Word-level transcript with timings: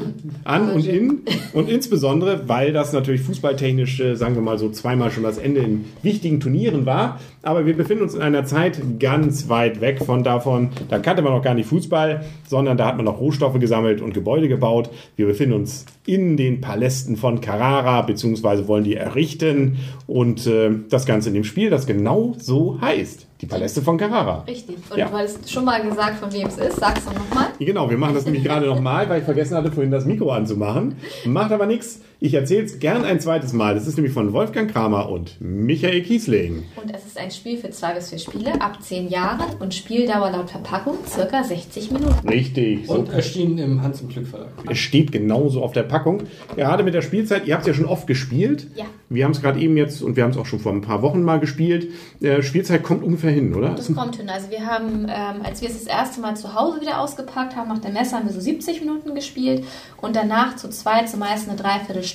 an. 0.44 0.62
an 0.68 0.70
und 0.70 0.86
in. 0.86 1.22
Und 1.52 1.68
insbesondere, 1.68 2.48
weil 2.48 2.72
das 2.72 2.92
natürlich 2.92 3.22
fußballtechnisch, 3.22 3.98
äh, 3.98 4.14
sagen 4.14 4.36
wir 4.36 4.42
mal 4.42 4.56
so, 4.56 4.70
zweimal 4.70 5.10
schon 5.10 5.24
das 5.24 5.36
Ende 5.38 5.62
in 5.62 5.84
wichtigen 6.02 6.38
Turnieren 6.38 6.86
war. 6.86 7.20
Aber 7.42 7.66
wir 7.66 7.76
befinden 7.76 8.04
uns 8.04 8.14
in 8.14 8.22
einer 8.22 8.44
Zeit 8.44 8.80
ganz 9.00 9.48
weit 9.48 9.80
weg 9.80 9.98
von 10.04 10.22
davon. 10.22 10.70
Da 10.88 11.00
kannte 11.00 11.22
man 11.22 11.32
noch 11.32 11.42
gar 11.42 11.54
nicht 11.54 11.68
Fußball, 11.68 12.24
sondern 12.48 12.76
da 12.76 12.86
hat 12.86 12.96
man 12.96 13.04
noch 13.04 13.18
Rohstoffe 13.18 13.58
gesammelt 13.58 14.00
und 14.00 14.14
Gebäude 14.14 14.46
gebaut. 14.46 14.90
Wir 15.16 15.26
befinden 15.26 15.54
uns 15.54 15.84
in 16.06 16.36
den 16.36 16.60
Palästen 16.60 17.16
von 17.16 17.40
Carrara, 17.40 18.02
beziehungsweise 18.02 18.68
wollen 18.68 18.84
die 18.84 18.94
errichten. 18.94 19.78
Und 20.06 20.46
äh, 20.46 20.70
das 20.88 21.04
Ganze 21.04 21.30
in 21.30 21.34
dem 21.34 21.44
Spiel, 21.44 21.68
das 21.68 21.86
genau 21.86 22.36
so 22.38 22.80
heißt. 22.80 23.26
Die 23.42 23.46
Paläste 23.46 23.82
von 23.82 23.98
Carrara. 23.98 24.44
Richtig. 24.46 24.76
Und 24.88 24.96
Ja. 24.96 25.08
du 25.08 25.18
hattest 25.18 25.50
schon 25.50 25.64
mal 25.64 25.82
gesagt, 25.82 26.20
von 26.20 26.32
wem 26.32 26.46
es 26.46 26.58
ist. 26.58 26.76
Sag's 26.76 27.04
doch 27.04 27.12
nochmal. 27.12 27.48
Genau, 27.58 27.90
wir 27.90 27.98
machen 27.98 28.14
das 28.14 28.24
nämlich 28.24 28.44
gerade 28.44 28.66
nochmal, 28.66 29.08
weil 29.08 29.18
ich 29.18 29.24
vergessen 29.24 29.56
hatte, 29.56 29.72
vorhin 29.72 29.90
das 29.90 30.04
Mikro 30.04 30.30
anzumachen. 30.30 30.94
Macht 31.24 31.50
aber 31.50 31.66
nichts. 31.66 32.00
Ich 32.24 32.34
erzähle 32.34 32.62
es 32.62 32.78
gern 32.78 33.04
ein 33.04 33.18
zweites 33.18 33.52
Mal. 33.52 33.74
Das 33.74 33.88
ist 33.88 33.96
nämlich 33.96 34.14
von 34.14 34.32
Wolfgang 34.32 34.70
Kramer 34.70 35.08
und 35.08 35.40
Michael 35.40 36.02
Kiesling. 36.02 36.62
Und 36.80 36.94
es 36.94 37.04
ist 37.04 37.18
ein 37.18 37.32
Spiel 37.32 37.58
für 37.58 37.70
zwei 37.70 37.94
bis 37.94 38.10
vier 38.10 38.20
Spiele 38.20 38.60
ab 38.60 38.80
zehn 38.80 39.08
Jahren 39.08 39.56
und 39.58 39.74
Spieldauer 39.74 40.30
laut 40.30 40.48
Verpackung 40.48 40.98
circa 41.04 41.42
60 41.42 41.90
Minuten. 41.90 42.28
Richtig. 42.28 42.86
So. 42.86 42.94
Und 42.94 43.08
erschienen 43.08 43.58
im 43.58 43.82
Hans 43.82 44.02
im 44.02 44.08
Glück 44.08 44.28
Verlag. 44.28 44.50
Es 44.70 44.78
steht 44.78 45.10
genauso 45.10 45.64
auf 45.64 45.72
der 45.72 45.82
Packung. 45.82 46.22
Gerade 46.54 46.84
mit 46.84 46.94
der 46.94 47.02
Spielzeit, 47.02 47.48
ihr 47.48 47.54
habt 47.54 47.62
es 47.62 47.66
ja 47.66 47.74
schon 47.74 47.86
oft 47.86 48.06
gespielt. 48.06 48.68
Ja. 48.76 48.84
Wir 49.08 49.24
haben 49.24 49.32
es 49.32 49.42
gerade 49.42 49.58
eben 49.58 49.76
jetzt 49.76 50.00
und 50.00 50.14
wir 50.14 50.22
haben 50.22 50.30
es 50.30 50.36
auch 50.36 50.46
schon 50.46 50.60
vor 50.60 50.70
ein 50.70 50.80
paar 50.80 51.02
Wochen 51.02 51.24
mal 51.24 51.40
gespielt. 51.40 51.88
Äh, 52.20 52.44
Spielzeit 52.44 52.84
kommt 52.84 53.02
ungefähr 53.02 53.32
hin, 53.32 53.52
oder? 53.52 53.70
Das 53.70 53.92
kommt 53.92 54.14
hin. 54.14 54.28
Also 54.28 54.48
wir 54.48 54.64
haben, 54.64 55.06
ähm, 55.08 55.42
als 55.42 55.60
wir 55.60 55.68
es 55.68 55.74
das 55.76 55.92
erste 55.92 56.20
Mal 56.20 56.36
zu 56.36 56.54
Hause 56.54 56.80
wieder 56.80 57.00
ausgepackt 57.00 57.56
haben, 57.56 57.68
nach 57.68 57.80
der 57.80 57.90
Messe 57.90 58.14
haben 58.14 58.26
wir 58.26 58.32
so 58.32 58.40
70 58.40 58.80
Minuten 58.80 59.12
gespielt 59.16 59.64
und 60.00 60.14
danach 60.14 60.54
zu 60.54 60.70
zweit 60.70 61.10
zumeist 61.10 61.48
eine 61.48 61.58
Dreiviertelstunde. 61.58 62.11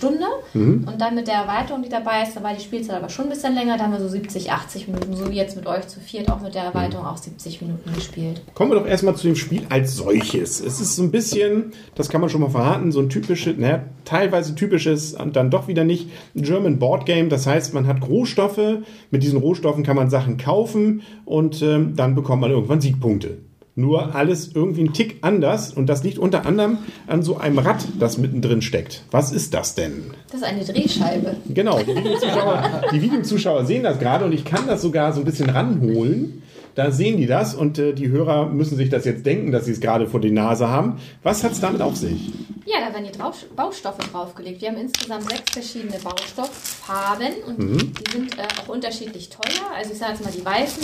Und 0.87 0.99
dann 0.99 1.15
mit 1.15 1.27
der 1.27 1.35
Erweiterung, 1.35 1.83
die 1.83 1.89
dabei 1.89 2.23
ist, 2.23 2.35
da 2.35 2.43
war 2.43 2.53
die 2.53 2.61
Spielzeit 2.61 2.95
aber 2.95 3.09
schon 3.09 3.25
ein 3.25 3.29
bisschen 3.29 3.53
länger, 3.53 3.77
da 3.77 3.83
haben 3.83 3.93
wir 3.93 3.99
so 3.99 4.07
70, 4.07 4.51
80 4.51 4.87
Minuten, 4.87 5.15
so 5.15 5.29
wie 5.29 5.35
jetzt 5.35 5.55
mit 5.55 5.65
euch 5.67 5.87
zu 5.87 5.99
viert, 5.99 6.29
auch 6.31 6.41
mit 6.41 6.55
der 6.55 6.63
Erweiterung 6.63 7.05
auch 7.05 7.17
70 7.17 7.61
Minuten 7.61 7.93
gespielt. 7.93 8.41
Kommen 8.53 8.71
wir 8.71 8.79
doch 8.79 8.87
erstmal 8.87 9.15
zu 9.15 9.27
dem 9.27 9.35
Spiel 9.35 9.63
als 9.69 9.95
solches. 9.95 10.59
Es 10.59 10.79
ist 10.79 10.95
so 10.95 11.03
ein 11.03 11.11
bisschen, 11.11 11.71
das 11.95 12.09
kann 12.09 12.21
man 12.21 12.29
schon 12.29 12.41
mal 12.41 12.49
verraten, 12.49 12.91
so 12.91 12.99
ein 12.99 13.09
typisches, 13.09 13.57
naja, 13.57 13.83
teilweise 14.05 14.55
typisches 14.55 15.13
und 15.13 15.35
dann 15.35 15.51
doch 15.51 15.67
wieder 15.67 15.83
nicht 15.83 16.09
German 16.35 16.79
Board 16.79 17.05
Game. 17.05 17.29
Das 17.29 17.47
heißt, 17.47 17.73
man 17.73 17.87
hat 17.87 18.07
Rohstoffe, 18.07 18.79
mit 19.11 19.23
diesen 19.23 19.39
Rohstoffen 19.39 19.83
kann 19.83 19.95
man 19.95 20.09
Sachen 20.09 20.37
kaufen 20.37 21.01
und 21.25 21.61
ähm, 21.61 21.95
dann 21.95 22.15
bekommt 22.15 22.41
man 22.41 22.51
irgendwann 22.51 22.81
Siegpunkte. 22.81 23.37
Nur 23.79 24.15
alles 24.15 24.49
irgendwie 24.55 24.85
ein 24.85 24.93
Tick 24.93 25.19
anders 25.21 25.71
und 25.71 25.85
das 25.85 26.03
liegt 26.03 26.17
unter 26.17 26.47
anderem 26.47 26.79
an 27.05 27.21
so 27.21 27.37
einem 27.37 27.59
Rad, 27.59 27.85
das 27.99 28.17
mittendrin 28.17 28.63
steckt. 28.63 29.03
Was 29.11 29.31
ist 29.31 29.53
das 29.53 29.75
denn? 29.75 30.15
Das 30.31 30.41
ist 30.41 30.47
eine 30.47 30.65
Drehscheibe. 30.65 31.35
Genau, 31.47 31.77
die 31.83 31.95
Videozuschauer, 31.95 32.81
die 32.91 33.01
Videozuschauer 33.03 33.65
sehen 33.65 33.83
das 33.83 33.99
gerade 33.99 34.25
und 34.25 34.31
ich 34.31 34.45
kann 34.45 34.65
das 34.65 34.81
sogar 34.81 35.13
so 35.13 35.21
ein 35.21 35.25
bisschen 35.25 35.51
ranholen. 35.51 36.41
Da 36.77 36.91
sehen 36.91 37.17
die 37.17 37.25
das 37.25 37.55
und 37.55 37.79
äh, 37.79 37.93
die 37.93 38.09
Hörer 38.09 38.45
müssen 38.45 38.77
sich 38.77 38.89
das 38.91 39.03
jetzt 39.03 39.25
denken, 39.25 39.51
dass 39.51 39.65
sie 39.65 39.71
es 39.71 39.79
gerade 39.79 40.05
vor 40.05 40.19
die 40.19 40.29
Nase 40.29 40.67
haben. 40.69 40.99
Was 41.23 41.43
hat 41.43 41.53
es 41.53 41.59
damit 41.59 41.81
auf 41.81 41.95
sich? 41.95 42.31
Ja, 42.67 42.75
da 42.87 42.93
werden 42.93 43.09
die 43.11 43.17
drauf, 43.17 43.43
Baustoffe 43.55 43.97
draufgelegt. 44.11 44.61
Wir 44.61 44.69
haben 44.69 44.77
insgesamt 44.77 45.27
sechs 45.27 45.51
verschiedene 45.53 45.97
Baustofffarben 45.97 47.29
und 47.47 47.57
Mhm. 47.57 47.93
die 47.95 48.11
sind 48.11 48.37
äh, 48.37 48.43
auch 48.61 48.69
unterschiedlich 48.69 49.29
teuer. 49.29 49.65
Also 49.75 49.93
ich 49.93 49.97
sage 49.97 50.11
jetzt 50.13 50.23
mal, 50.23 50.31
die 50.31 50.45
weißen 50.45 50.83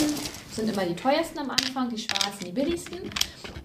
sind 0.50 0.68
immer 0.68 0.84
die 0.84 0.96
teuersten 0.96 1.38
am 1.38 1.50
Anfang, 1.50 1.88
die 1.90 1.98
schwarzen 1.98 2.44
die 2.44 2.50
billigsten. 2.50 2.98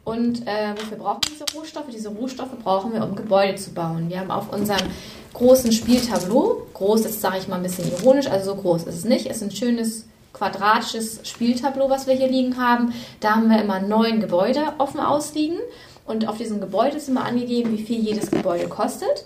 Und 0.04 0.46
äh, 0.48 0.76
wofür 0.80 0.98
brauchen 1.00 1.22
wir 1.24 1.32
diese 1.32 1.58
Rohstoffe? 1.58 1.88
Diese 1.92 2.10
Rohstoffe 2.10 2.60
brauchen 2.64 2.94
wir, 2.94 3.04
um 3.04 3.16
Gebäude 3.16 3.56
zu 3.56 3.72
bauen. 3.72 4.08
Wir 4.08 4.20
haben 4.20 4.30
auf 4.30 4.54
unserem 4.54 4.88
großen 5.34 5.72
Spieltableau, 5.72 6.68
groß 6.76 7.06
ist, 7.06 7.22
sage 7.22 7.38
ich 7.40 7.48
mal 7.48 7.56
ein 7.56 7.64
bisschen 7.64 7.92
ironisch, 7.92 8.28
also 8.28 8.54
so 8.54 8.62
groß 8.62 8.84
ist 8.84 8.96
es 8.98 9.06
nicht, 9.06 9.26
es 9.26 9.38
ist 9.38 9.44
ein 9.44 9.52
schönes 9.52 10.09
quadratisches 10.40 11.20
Spieltableau, 11.24 11.90
was 11.90 12.08
wir 12.08 12.16
hier 12.16 12.30
liegen 12.30 12.58
haben. 12.58 12.94
Da 13.20 13.36
haben 13.36 13.50
wir 13.50 13.62
immer 13.62 13.80
neun 13.80 14.22
Gebäude 14.22 14.62
offen 14.78 15.00
ausliegen. 15.00 15.60
Und 16.06 16.28
auf 16.28 16.38
diesem 16.38 16.60
Gebäude 16.60 16.98
ist 16.98 17.10
immer 17.10 17.26
angegeben, 17.26 17.78
wie 17.78 17.84
viel 17.84 18.00
jedes 18.00 18.32
Gebäude 18.32 18.68
kostet. 18.68 19.26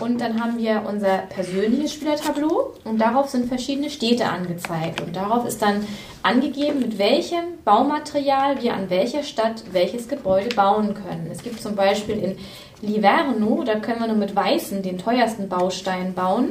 Und 0.00 0.20
dann 0.20 0.40
haben 0.40 0.58
wir 0.58 0.84
unser 0.86 1.18
persönliches 1.28 1.94
Spielertableau 1.94 2.74
und 2.84 3.00
darauf 3.00 3.30
sind 3.30 3.48
verschiedene 3.48 3.90
Städte 3.90 4.26
angezeigt. 4.26 5.00
Und 5.00 5.16
darauf 5.16 5.46
ist 5.46 5.60
dann 5.60 5.86
angegeben, 6.22 6.80
mit 6.80 6.98
welchem 6.98 7.44
Baumaterial 7.64 8.62
wir 8.62 8.74
an 8.74 8.90
welcher 8.90 9.22
Stadt 9.22 9.64
welches 9.72 10.08
Gebäude 10.08 10.54
bauen 10.54 10.94
können. 10.94 11.28
Es 11.32 11.42
gibt 11.42 11.60
zum 11.60 11.74
Beispiel 11.74 12.18
in 12.18 12.38
Liverno, 12.80 13.64
da 13.64 13.76
können 13.80 14.00
wir 14.00 14.06
nur 14.06 14.16
mit 14.16 14.36
weißen 14.36 14.82
den 14.82 14.98
teuersten 14.98 15.48
Baustein 15.48 16.14
bauen. 16.14 16.50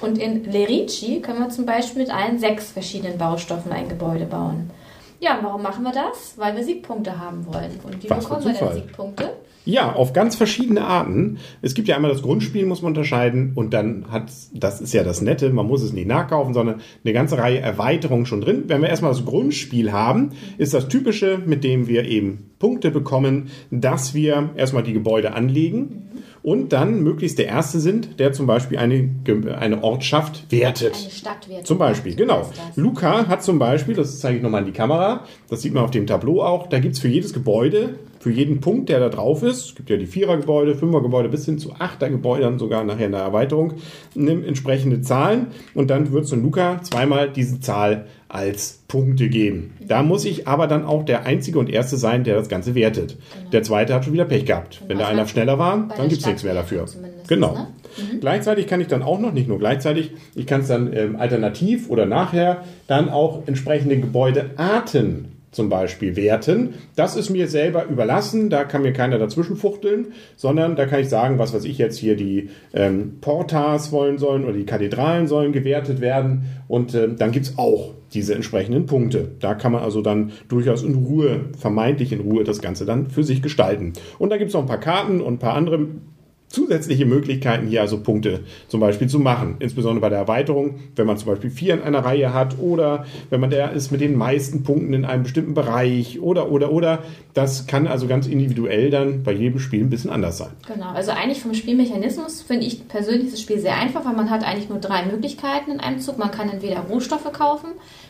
Und 0.00 0.18
in 0.18 0.44
Lerici 0.44 1.20
können 1.20 1.40
wir 1.40 1.48
zum 1.48 1.66
Beispiel 1.66 2.02
mit 2.02 2.14
allen 2.14 2.38
sechs 2.38 2.70
verschiedenen 2.70 3.18
Baustoffen 3.18 3.72
ein 3.72 3.88
Gebäude 3.88 4.26
bauen. 4.26 4.70
Ja, 5.20 5.38
und 5.38 5.44
warum 5.44 5.62
machen 5.62 5.82
wir 5.82 5.92
das? 5.92 6.34
Weil 6.36 6.54
wir 6.56 6.62
Siegpunkte 6.62 7.18
haben 7.18 7.44
wollen. 7.46 7.80
Und 7.82 8.02
wie 8.02 8.10
Was 8.10 8.24
bekommen 8.24 8.44
wir 8.44 8.52
denn. 8.52 8.72
Siegpunkte? 8.72 9.32
Ja, 9.68 9.92
auf 9.92 10.14
ganz 10.14 10.34
verschiedene 10.34 10.82
Arten. 10.82 11.36
Es 11.60 11.74
gibt 11.74 11.88
ja 11.88 11.96
einmal 11.96 12.10
das 12.10 12.22
Grundspiel, 12.22 12.64
muss 12.64 12.80
man 12.80 12.92
unterscheiden, 12.92 13.52
und 13.54 13.74
dann 13.74 14.10
hat, 14.10 14.32
das 14.54 14.80
ist 14.80 14.94
ja 14.94 15.04
das 15.04 15.20
Nette, 15.20 15.50
man 15.50 15.66
muss 15.66 15.82
es 15.82 15.92
nicht 15.92 16.08
nachkaufen, 16.08 16.54
sondern 16.54 16.80
eine 17.04 17.12
ganze 17.12 17.36
Reihe 17.36 17.58
Erweiterungen 17.58 18.24
schon 18.24 18.40
drin. 18.40 18.64
Wenn 18.68 18.80
wir 18.80 18.88
erstmal 18.88 19.12
das 19.12 19.26
Grundspiel 19.26 19.92
haben, 19.92 20.30
ist 20.56 20.72
das 20.72 20.88
Typische, 20.88 21.38
mit 21.44 21.64
dem 21.64 21.86
wir 21.86 22.06
eben 22.06 22.48
Punkte 22.58 22.90
bekommen, 22.90 23.50
dass 23.70 24.14
wir 24.14 24.48
erstmal 24.56 24.84
die 24.84 24.94
Gebäude 24.94 25.34
anlegen 25.34 26.08
und 26.42 26.72
dann 26.72 27.02
möglichst 27.02 27.38
der 27.38 27.48
Erste 27.48 27.78
sind, 27.78 28.18
der 28.18 28.32
zum 28.32 28.46
Beispiel 28.46 28.78
eine, 28.78 29.10
eine 29.58 29.84
Ortschaft 29.84 30.50
wertet. 30.50 30.94
Eine 30.94 31.10
Stadtwertung. 31.10 31.64
Zum 31.66 31.76
Beispiel, 31.76 32.14
genau. 32.14 32.50
Luca 32.74 33.26
hat 33.26 33.42
zum 33.42 33.58
Beispiel, 33.58 33.94
das 33.94 34.18
zeige 34.18 34.38
ich 34.38 34.42
nochmal 34.42 34.62
in 34.62 34.66
die 34.66 34.72
Kamera, 34.72 35.24
das 35.50 35.60
sieht 35.60 35.74
man 35.74 35.84
auf 35.84 35.90
dem 35.90 36.06
Tableau 36.06 36.42
auch, 36.42 36.68
da 36.68 36.78
gibt 36.78 36.94
es 36.94 37.00
für 37.00 37.08
jedes 37.08 37.34
Gebäude, 37.34 37.98
für 38.20 38.30
jeden 38.30 38.60
Punkt, 38.60 38.88
der 38.88 39.00
da 39.00 39.08
drauf 39.08 39.42
ist, 39.42 39.66
es 39.66 39.74
gibt 39.74 39.90
ja 39.90 39.96
die 39.96 40.06
Vierergebäude, 40.06 40.74
Fünfergebäude 40.74 41.28
bis 41.28 41.44
hin 41.44 41.58
zu 41.58 41.74
Achtergebäude, 41.78 42.42
dann 42.42 42.58
sogar 42.58 42.84
nachher 42.84 43.06
in 43.06 43.12
der 43.12 43.20
Erweiterung, 43.20 43.74
nimmt 44.14 44.46
entsprechende 44.46 45.00
Zahlen 45.02 45.48
und 45.74 45.88
dann 45.90 46.12
wird 46.12 46.24
es 46.24 46.32
in 46.32 46.42
Luca 46.42 46.80
zweimal 46.82 47.30
diese 47.30 47.60
Zahl 47.60 48.06
als 48.28 48.82
Punkte 48.88 49.28
geben. 49.28 49.74
Da 49.86 50.02
muss 50.02 50.24
ich 50.24 50.46
aber 50.48 50.66
dann 50.66 50.84
auch 50.84 51.04
der 51.04 51.24
Einzige 51.26 51.58
und 51.58 51.70
Erste 51.70 51.96
sein, 51.96 52.24
der 52.24 52.34
das 52.36 52.48
Ganze 52.48 52.74
wertet. 52.74 53.16
Der 53.52 53.62
Zweite 53.62 53.94
hat 53.94 54.04
schon 54.04 54.12
wieder 54.12 54.26
Pech 54.26 54.44
gehabt. 54.44 54.82
Wenn 54.86 54.98
da 54.98 55.06
einer 55.08 55.26
schneller 55.26 55.58
war, 55.58 55.88
dann 55.96 56.08
gibt 56.08 56.20
es 56.20 56.26
nichts 56.26 56.44
mehr 56.44 56.54
dafür. 56.54 56.86
Zumindest, 56.86 57.28
Genau. 57.28 57.54
ne? 57.54 57.68
Gleichzeitig 58.20 58.66
kann 58.66 58.80
ich 58.80 58.86
dann 58.86 59.02
auch 59.02 59.18
noch, 59.18 59.32
nicht 59.32 59.48
nur 59.48 59.58
gleichzeitig, 59.58 60.12
ich 60.34 60.46
kann 60.46 60.60
es 60.60 60.68
dann 60.68 60.92
ähm, 60.92 61.16
alternativ 61.16 61.88
oder 61.90 62.06
nachher 62.06 62.64
dann 62.86 63.08
auch 63.08 63.46
entsprechende 63.46 63.98
Gebäudearten 63.98 65.37
zum 65.58 65.68
Beispiel 65.68 66.14
werten. 66.14 66.74
Das 66.94 67.16
ist 67.16 67.30
mir 67.30 67.48
selber 67.48 67.86
überlassen, 67.86 68.48
da 68.48 68.62
kann 68.62 68.82
mir 68.82 68.92
keiner 68.92 69.18
dazwischen 69.18 69.56
fuchteln, 69.56 70.12
sondern 70.36 70.76
da 70.76 70.86
kann 70.86 71.00
ich 71.00 71.08
sagen, 71.08 71.40
was 71.40 71.52
weiß 71.52 71.64
ich 71.64 71.78
jetzt 71.78 71.98
hier, 71.98 72.14
die 72.14 72.50
ähm, 72.72 73.16
Portas 73.20 73.90
wollen 73.90 74.18
sollen 74.18 74.44
oder 74.44 74.52
die 74.52 74.66
Kathedralen 74.66 75.26
sollen 75.26 75.50
gewertet 75.50 76.00
werden 76.00 76.44
und 76.68 76.94
ähm, 76.94 77.16
dann 77.16 77.32
gibt 77.32 77.46
es 77.46 77.58
auch 77.58 77.94
diese 78.14 78.36
entsprechenden 78.36 78.86
Punkte. 78.86 79.32
Da 79.40 79.54
kann 79.54 79.72
man 79.72 79.82
also 79.82 80.00
dann 80.00 80.30
durchaus 80.48 80.84
in 80.84 80.94
Ruhe, 80.94 81.46
vermeintlich 81.58 82.12
in 82.12 82.20
Ruhe, 82.20 82.44
das 82.44 82.60
Ganze 82.60 82.86
dann 82.86 83.10
für 83.10 83.24
sich 83.24 83.42
gestalten. 83.42 83.94
Und 84.20 84.30
da 84.30 84.36
gibt 84.36 84.50
es 84.50 84.54
noch 84.54 84.62
ein 84.62 84.68
paar 84.68 84.78
Karten 84.78 85.20
und 85.20 85.34
ein 85.34 85.38
paar 85.38 85.54
andere 85.54 85.88
zusätzliche 86.48 87.06
Möglichkeiten, 87.06 87.66
hier 87.66 87.82
also 87.82 88.00
Punkte 88.00 88.40
zum 88.68 88.80
Beispiel 88.80 89.08
zu 89.08 89.18
machen. 89.18 89.56
Insbesondere 89.58 90.00
bei 90.00 90.08
der 90.08 90.18
Erweiterung, 90.18 90.80
wenn 90.96 91.06
man 91.06 91.16
zum 91.18 91.28
Beispiel 91.28 91.50
vier 91.50 91.74
in 91.74 91.82
einer 91.82 92.00
Reihe 92.00 92.32
hat 92.32 92.58
oder 92.58 93.06
wenn 93.30 93.40
man 93.40 93.50
der 93.50 93.72
ist 93.72 93.92
mit 93.92 94.00
den 94.00 94.16
meisten 94.16 94.62
Punkten 94.62 94.94
in 94.94 95.04
einem 95.04 95.24
bestimmten 95.24 95.54
Bereich 95.54 96.20
oder, 96.20 96.50
oder, 96.50 96.72
oder. 96.72 97.00
Das 97.34 97.66
kann 97.66 97.86
also 97.86 98.06
ganz 98.06 98.26
individuell 98.26 98.90
dann 98.90 99.22
bei 99.22 99.32
jedem 99.32 99.60
Spiel 99.60 99.82
ein 99.82 99.90
bisschen 99.90 100.10
anders 100.10 100.38
sein. 100.38 100.50
Genau, 100.66 100.88
also 100.88 101.12
eigentlich 101.12 101.40
vom 101.40 101.54
Spielmechanismus 101.54 102.42
finde 102.42 102.66
ich 102.66 102.88
persönlich 102.88 103.30
das 103.30 103.40
Spiel 103.40 103.58
sehr 103.58 103.76
einfach, 103.76 104.04
weil 104.04 104.14
man 104.14 104.30
hat 104.30 104.44
eigentlich 104.44 104.68
nur 104.68 104.78
drei 104.78 105.04
Möglichkeiten 105.04 105.72
in 105.72 105.80
einem 105.80 106.00
Zug. 106.00 106.18
Man 106.18 106.30
kann 106.30 106.48
entweder 106.50 106.80
Rohstoffe 106.80 107.30
kaufen, 107.32 107.68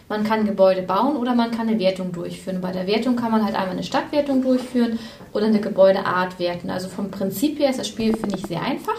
man 0.08 0.24
kann 0.24 0.46
Gebäude 0.46 0.82
bauen 0.82 1.16
oder 1.16 1.34
man 1.34 1.50
kann 1.50 1.68
eine 1.68 1.78
Wertung 1.78 2.12
durchführen. 2.12 2.60
Bei 2.60 2.72
der 2.72 2.86
Wertung 2.86 3.16
kann 3.16 3.30
man 3.30 3.44
halt 3.44 3.54
einmal 3.54 3.72
eine 3.72 3.82
Stadtwertung 3.82 4.42
durchführen 4.42 4.98
oder 5.32 5.46
eine 5.46 5.60
Gebäudeart 5.60 6.38
werten. 6.38 6.70
Also 6.70 6.88
vom 6.88 7.10
Prinzip 7.10 7.58
her 7.58 7.70
ist 7.70 7.78
das 7.78 7.88
Spiel, 7.88 8.16
finde 8.16 8.36
ich, 8.36 8.46
sehr 8.46 8.62
einfach. 8.62 8.96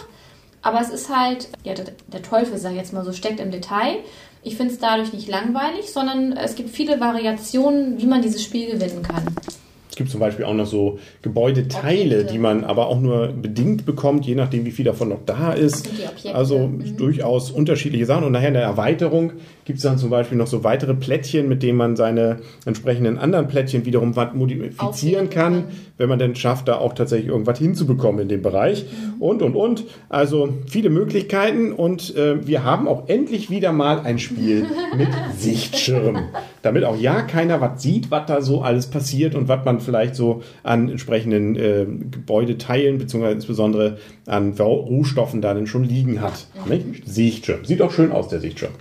Aber 0.62 0.82
es 0.82 0.90
ist 0.90 1.10
halt, 1.16 1.50
ja, 1.64 1.74
der, 1.74 2.22
Teufel, 2.22 2.58
sag 2.58 2.72
ich 2.72 2.78
jetzt 2.78 2.94
mal 2.94 3.06
so, 3.06 3.14
steckt 3.14 3.40
im 3.40 3.52
Detail. 3.52 3.98
Ich 4.44 4.56
finde 4.56 4.74
es 4.74 4.80
dadurch 4.80 5.14
nicht 5.14 5.28
langweilig, 5.28 5.92
sondern 5.92 6.34
es 6.34 6.56
gibt 6.56 6.70
viele 6.70 7.00
Variationen, 7.00 8.00
wie 8.00 8.06
man 8.06 8.22
dieses 8.22 8.44
Spiel 8.44 8.72
gewinnen 8.72 9.02
kann. 9.02 9.24
Es 10.00 10.02
gibt 10.02 10.12
zum 10.12 10.22
Beispiel 10.22 10.46
auch 10.46 10.54
noch 10.54 10.66
so 10.66 10.98
Gebäudeteile, 11.24 12.16
Objekte. 12.20 12.32
die 12.32 12.40
man 12.40 12.64
aber 12.64 12.88
auch 12.88 13.02
nur 13.02 13.28
bedingt 13.34 13.86
bekommt, 13.86 14.26
je 14.26 14.34
nachdem, 14.34 14.66
wie 14.66 14.72
viel 14.72 14.86
davon 14.86 15.10
noch 15.10 15.20
da 15.26 15.52
ist. 15.52 15.90
Also 16.34 16.68
Mhm. 16.70 16.96
durchaus 16.96 17.52
unterschiedliche 17.52 18.06
Sachen. 18.06 18.24
Und 18.24 18.32
nachher 18.32 18.48
in 18.48 18.54
der 18.54 18.64
Erweiterung 18.64 19.34
gibt 19.66 19.80
es 19.80 19.84
dann 19.84 19.98
zum 19.98 20.10
Beispiel 20.10 20.38
noch 20.38 20.48
so 20.48 20.64
weitere 20.64 20.94
Plättchen, 20.94 21.50
mit 21.50 21.64
denen 21.64 21.78
man 21.78 21.98
seine 21.98 22.38
entsprechenden 22.66 23.18
anderen 23.18 23.50
Plättchen 23.50 23.86
wiederum 23.86 24.16
modifizieren 24.36 25.30
kann. 25.30 25.66
wenn 25.98 26.08
man 26.08 26.18
denn 26.18 26.34
schafft, 26.34 26.70
da 26.70 26.78
auch 26.78 26.94
tatsächlich 26.94 27.28
irgendwas 27.28 27.60
hinzubekommen 27.60 28.22
in 28.22 28.30
dem 28.30 28.42
Bereich. 28.42 28.86
Mhm. 28.86 29.22
Und, 29.22 29.42
und, 29.42 29.54
und. 29.56 29.84
Also 30.08 30.54
viele 30.66 30.90
Möglichkeiten. 30.90 31.74
Und 31.74 32.16
äh, 32.16 32.48
wir 32.48 32.64
haben 32.64 32.88
auch 32.88 33.10
endlich 33.10 33.50
wieder 33.50 33.74
mal 33.74 34.00
ein 34.00 34.18
Spiel 34.18 34.66
mit 34.98 35.10
Sichtschirm. 35.38 36.20
Damit 36.62 36.84
auch 36.84 36.98
ja 36.98 37.22
keiner 37.22 37.62
was 37.62 37.82
sieht, 37.82 38.12
was 38.12 38.26
da 38.26 38.42
so 38.42 38.62
alles 38.62 38.88
passiert 38.88 39.36
und 39.36 39.48
was 39.48 39.64
man 39.66 39.80
vielleicht 39.80 40.16
so 40.16 40.44
an 40.64 40.90
entsprechenden 40.90 41.56
äh, 41.56 41.86
Gebäudeteilen 41.86 42.98
beziehungsweise 42.98 43.36
insbesondere 43.36 43.98
an 44.26 44.54
Rohstoffen 44.54 45.42
da 45.42 45.54
denn 45.54 45.68
schon 45.68 45.84
liegen 45.84 46.22
hat. 46.22 46.48
Nicht? 46.68 47.08
Sichtschirm. 47.08 47.66
Sieht 47.66 47.82
auch 47.82 47.92
schön 47.92 48.12
aus, 48.12 48.28
der 48.28 48.40
Sichtschirm. 48.40 48.72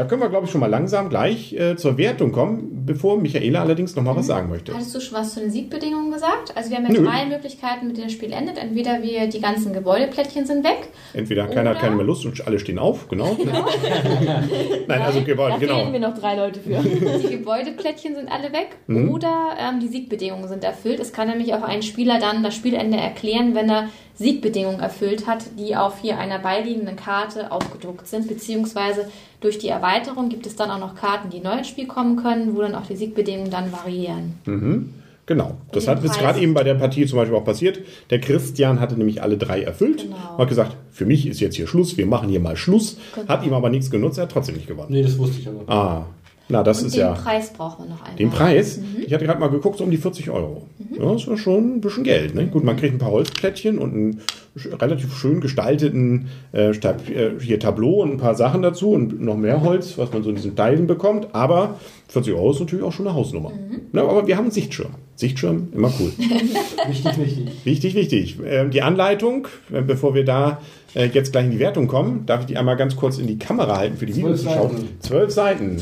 Da 0.00 0.06
können 0.06 0.22
wir, 0.22 0.30
glaube 0.30 0.46
ich, 0.46 0.50
schon 0.50 0.62
mal 0.62 0.66
langsam 0.70 1.10
gleich 1.10 1.52
äh, 1.52 1.76
zur 1.76 1.98
Wertung 1.98 2.32
kommen, 2.32 2.86
bevor 2.86 3.18
Michaela 3.18 3.60
allerdings 3.60 3.94
noch 3.96 4.02
mal 4.02 4.16
was 4.16 4.28
sagen 4.28 4.48
möchte. 4.48 4.72
Hattest 4.72 4.94
du 4.94 5.00
schon 5.00 5.18
was 5.18 5.34
zu 5.34 5.40
den 5.40 5.50
Siegbedingungen 5.50 6.10
gesagt? 6.10 6.56
Also 6.56 6.70
wir 6.70 6.78
haben 6.78 6.86
ja 6.86 7.00
Nö. 7.02 7.04
drei 7.06 7.26
Möglichkeiten, 7.26 7.86
mit 7.86 7.98
denen 7.98 8.06
das 8.06 8.14
Spiel 8.14 8.32
endet. 8.32 8.56
Entweder 8.56 9.02
wir, 9.02 9.26
die 9.26 9.42
ganzen 9.42 9.74
Gebäudeplättchen 9.74 10.46
sind 10.46 10.64
weg. 10.64 10.88
Entweder 11.12 11.48
keiner 11.48 11.70
hat 11.70 11.80
keine 11.80 11.96
mehr 11.96 12.06
Lust 12.06 12.24
und 12.24 12.46
alle 12.46 12.58
stehen 12.58 12.78
auf, 12.78 13.08
genau. 13.08 13.36
Nein, 14.88 15.02
also 15.02 15.20
Da 15.20 15.26
Gebäude, 15.26 15.58
fehlen 15.58 15.68
genau. 15.76 15.90
mir 15.90 16.00
noch 16.00 16.16
drei 16.16 16.34
Leute 16.34 16.60
für. 16.60 16.78
Die 17.18 17.36
Gebäudeplättchen 17.36 18.14
sind 18.14 18.32
alle 18.32 18.54
weg 18.54 18.68
Mhm. 18.86 19.10
oder 19.10 19.50
ähm, 19.58 19.80
die 19.80 19.88
Siegbedingungen 19.88 20.48
sind 20.48 20.64
erfüllt. 20.64 20.98
Es 20.98 21.12
kann 21.12 21.28
nämlich 21.28 21.52
auch 21.52 21.62
ein 21.62 21.82
Spieler 21.82 22.18
dann 22.18 22.42
das 22.42 22.54
Spielende 22.54 22.96
erklären, 22.96 23.54
wenn 23.54 23.68
er 23.68 23.88
Siegbedingungen 24.20 24.80
erfüllt 24.80 25.26
hat, 25.26 25.44
die 25.58 25.74
auf 25.74 26.00
hier 26.02 26.18
einer 26.18 26.38
beiliegenden 26.38 26.94
Karte 26.96 27.50
aufgedruckt 27.50 28.06
sind, 28.06 28.28
beziehungsweise 28.28 29.06
durch 29.40 29.58
die 29.58 29.68
Erweiterung 29.68 30.28
gibt 30.28 30.46
es 30.46 30.56
dann 30.56 30.70
auch 30.70 30.78
noch 30.78 30.94
Karten, 30.94 31.30
die 31.30 31.40
neu 31.40 31.56
ins 31.56 31.68
Spiel 31.68 31.86
kommen 31.86 32.16
können, 32.16 32.54
wo 32.54 32.60
dann 32.60 32.74
auch 32.74 32.84
die 32.86 32.96
Siegbedingungen 32.96 33.50
dann 33.50 33.72
variieren. 33.72 34.34
Genau, 35.24 35.52
das 35.72 35.88
hat 35.88 36.02
jetzt 36.04 36.18
gerade 36.18 36.40
eben 36.40 36.52
bei 36.54 36.64
der 36.64 36.74
Partie 36.74 37.06
zum 37.06 37.18
Beispiel 37.18 37.36
auch 37.38 37.44
passiert. 37.44 37.78
Der 38.10 38.20
Christian 38.20 38.78
hatte 38.80 38.96
nämlich 38.96 39.22
alle 39.22 39.38
drei 39.38 39.62
erfüllt 39.62 40.02
Genau. 40.02 40.16
und 40.34 40.38
hat 40.38 40.48
gesagt, 40.48 40.76
für 40.90 41.06
mich 41.06 41.26
ist 41.26 41.40
jetzt 41.40 41.54
hier 41.56 41.66
Schluss, 41.66 41.96
wir 41.96 42.04
machen 42.06 42.28
hier 42.28 42.40
mal 42.40 42.56
Schluss. 42.56 42.96
Genau. 43.14 43.28
Hat 43.28 43.46
ihm 43.46 43.54
aber 43.54 43.70
nichts 43.70 43.90
genutzt, 43.90 44.18
er 44.18 44.22
hat 44.24 44.32
trotzdem 44.32 44.56
nicht 44.56 44.66
gewonnen. 44.66 44.88
Nee, 44.90 45.02
das 45.02 45.16
wusste 45.18 45.38
ich 45.40 45.48
aber. 45.48 45.60
Ah, 45.72 46.06
na 46.50 46.62
das 46.62 46.80
Und 46.80 46.86
ist 46.88 46.96
den 46.96 47.00
ja... 47.00 47.12
Preis 47.12 47.50
brauchen 47.52 47.84
wir 47.84 47.90
noch 47.90 48.02
einmal. 48.02 48.16
Den 48.16 48.30
Preis? 48.30 48.78
Mhm. 48.78 49.02
Ich 49.06 49.12
hatte 49.14 49.24
gerade 49.24 49.40
mal 49.40 49.48
geguckt, 49.50 49.78
so 49.78 49.84
um 49.84 49.90
die 49.90 49.96
40 49.96 50.30
Euro. 50.30 50.62
Ja, 50.98 51.12
das 51.12 51.26
war 51.26 51.36
schon 51.36 51.76
ein 51.76 51.80
bisschen 51.80 52.04
Geld. 52.04 52.34
Ne? 52.34 52.46
Gut, 52.46 52.64
man 52.64 52.76
kriegt 52.76 52.94
ein 52.94 52.98
paar 52.98 53.10
Holzplättchen 53.12 53.78
und 53.78 54.16
sch- 54.16 54.18
relativ 54.56 55.16
schön 55.16 55.40
gestalteten 55.40 56.28
äh, 56.52 56.70
äh, 56.70 57.40
hier 57.40 57.60
Tableau 57.60 58.02
und 58.02 58.12
ein 58.12 58.18
paar 58.18 58.34
Sachen 58.34 58.62
dazu 58.62 58.90
und 58.90 59.20
noch 59.20 59.36
mehr 59.36 59.62
Holz, 59.62 59.96
was 59.96 60.12
man 60.12 60.22
so 60.22 60.30
in 60.30 60.36
diesen 60.36 60.56
Teilen 60.56 60.86
bekommt. 60.86 61.28
Aber 61.32 61.76
40 62.08 62.34
Euro 62.34 62.50
ist 62.50 62.60
natürlich 62.60 62.84
auch 62.84 62.92
schon 62.92 63.06
eine 63.06 63.14
Hausnummer. 63.14 63.50
Mhm. 63.50 63.80
Ne, 63.92 64.02
aber 64.02 64.26
wir 64.26 64.36
haben 64.36 64.44
einen 64.44 64.52
Sichtschirm. 64.52 64.90
Sichtschirm, 65.14 65.68
immer 65.72 65.92
cool. 66.00 66.12
Wichtig, 66.88 67.18
wichtig. 67.18 67.64
Wichtig, 67.64 67.94
wichtig. 67.94 68.38
Ähm, 68.44 68.70
die 68.70 68.82
Anleitung, 68.82 69.46
äh, 69.70 69.82
bevor 69.82 70.14
wir 70.14 70.24
da 70.24 70.60
äh, 70.94 71.06
jetzt 71.06 71.32
gleich 71.32 71.44
in 71.44 71.50
die 71.52 71.58
Wertung 71.58 71.86
kommen, 71.86 72.24
darf 72.26 72.40
ich 72.40 72.46
die 72.46 72.56
einmal 72.56 72.76
ganz 72.76 72.96
kurz 72.96 73.18
in 73.18 73.26
die 73.26 73.38
Kamera 73.38 73.76
halten 73.76 73.96
für 73.96 74.06
die 74.06 74.16
Videozuschauer. 74.16 74.70
Seiten. 74.70 74.88
Zwölf 75.00 75.30
Seiten. 75.30 75.76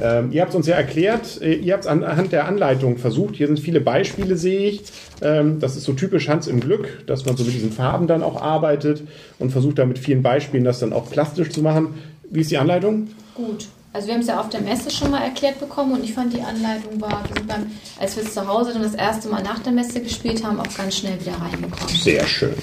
Ähm, 0.00 0.30
ihr 0.32 0.40
habt 0.42 0.50
es 0.50 0.56
uns 0.56 0.66
ja 0.66 0.76
erklärt, 0.76 1.40
äh, 1.42 1.54
ihr 1.54 1.72
habt 1.72 1.84
es 1.84 1.88
anhand 1.88 2.32
der 2.32 2.46
Anleitung 2.46 2.96
versucht. 2.96 3.36
Hier 3.36 3.46
sind 3.46 3.60
viele 3.60 3.80
Beispiele, 3.80 4.36
sehe 4.36 4.68
ich. 4.68 4.82
Ähm, 5.22 5.60
das 5.60 5.76
ist 5.76 5.84
so 5.84 5.92
typisch 5.92 6.28
Hans 6.28 6.46
im 6.46 6.60
Glück, 6.60 7.04
dass 7.06 7.26
man 7.26 7.36
so 7.36 7.44
mit 7.44 7.54
diesen 7.54 7.72
Farben 7.72 8.06
dann 8.14 8.22
auch 8.22 8.40
arbeitet 8.40 9.02
und 9.38 9.50
versucht 9.50 9.78
da 9.78 9.84
mit 9.84 9.98
vielen 9.98 10.22
Beispielen 10.22 10.64
das 10.64 10.78
dann 10.78 10.92
auch 10.92 11.10
plastisch 11.10 11.50
zu 11.50 11.62
machen. 11.62 11.94
Wie 12.30 12.40
ist 12.40 12.50
die 12.50 12.58
Anleitung? 12.58 13.08
Gut. 13.34 13.66
Also 13.92 14.08
wir 14.08 14.14
haben 14.14 14.22
es 14.22 14.26
ja 14.26 14.40
auf 14.40 14.48
der 14.48 14.60
Messe 14.60 14.90
schon 14.90 15.12
mal 15.12 15.22
erklärt 15.22 15.60
bekommen 15.60 15.92
und 15.92 16.02
ich 16.02 16.14
fand 16.14 16.32
die 16.32 16.40
Anleitung 16.40 17.00
war, 17.00 17.22
wir 17.28 17.36
sind 17.36 17.46
beim, 17.46 17.70
als 18.00 18.16
wir 18.16 18.24
es 18.24 18.34
zu 18.34 18.46
Hause 18.46 18.72
dann 18.72 18.82
das 18.82 18.94
erste 18.94 19.28
Mal 19.28 19.42
nach 19.44 19.60
der 19.60 19.72
Messe 19.72 20.00
gespielt 20.00 20.44
haben, 20.44 20.58
auch 20.58 20.76
ganz 20.76 20.96
schnell 20.96 21.20
wieder 21.20 21.34
reingekommen. 21.34 21.94
Sehr 21.94 22.26
schön. 22.26 22.54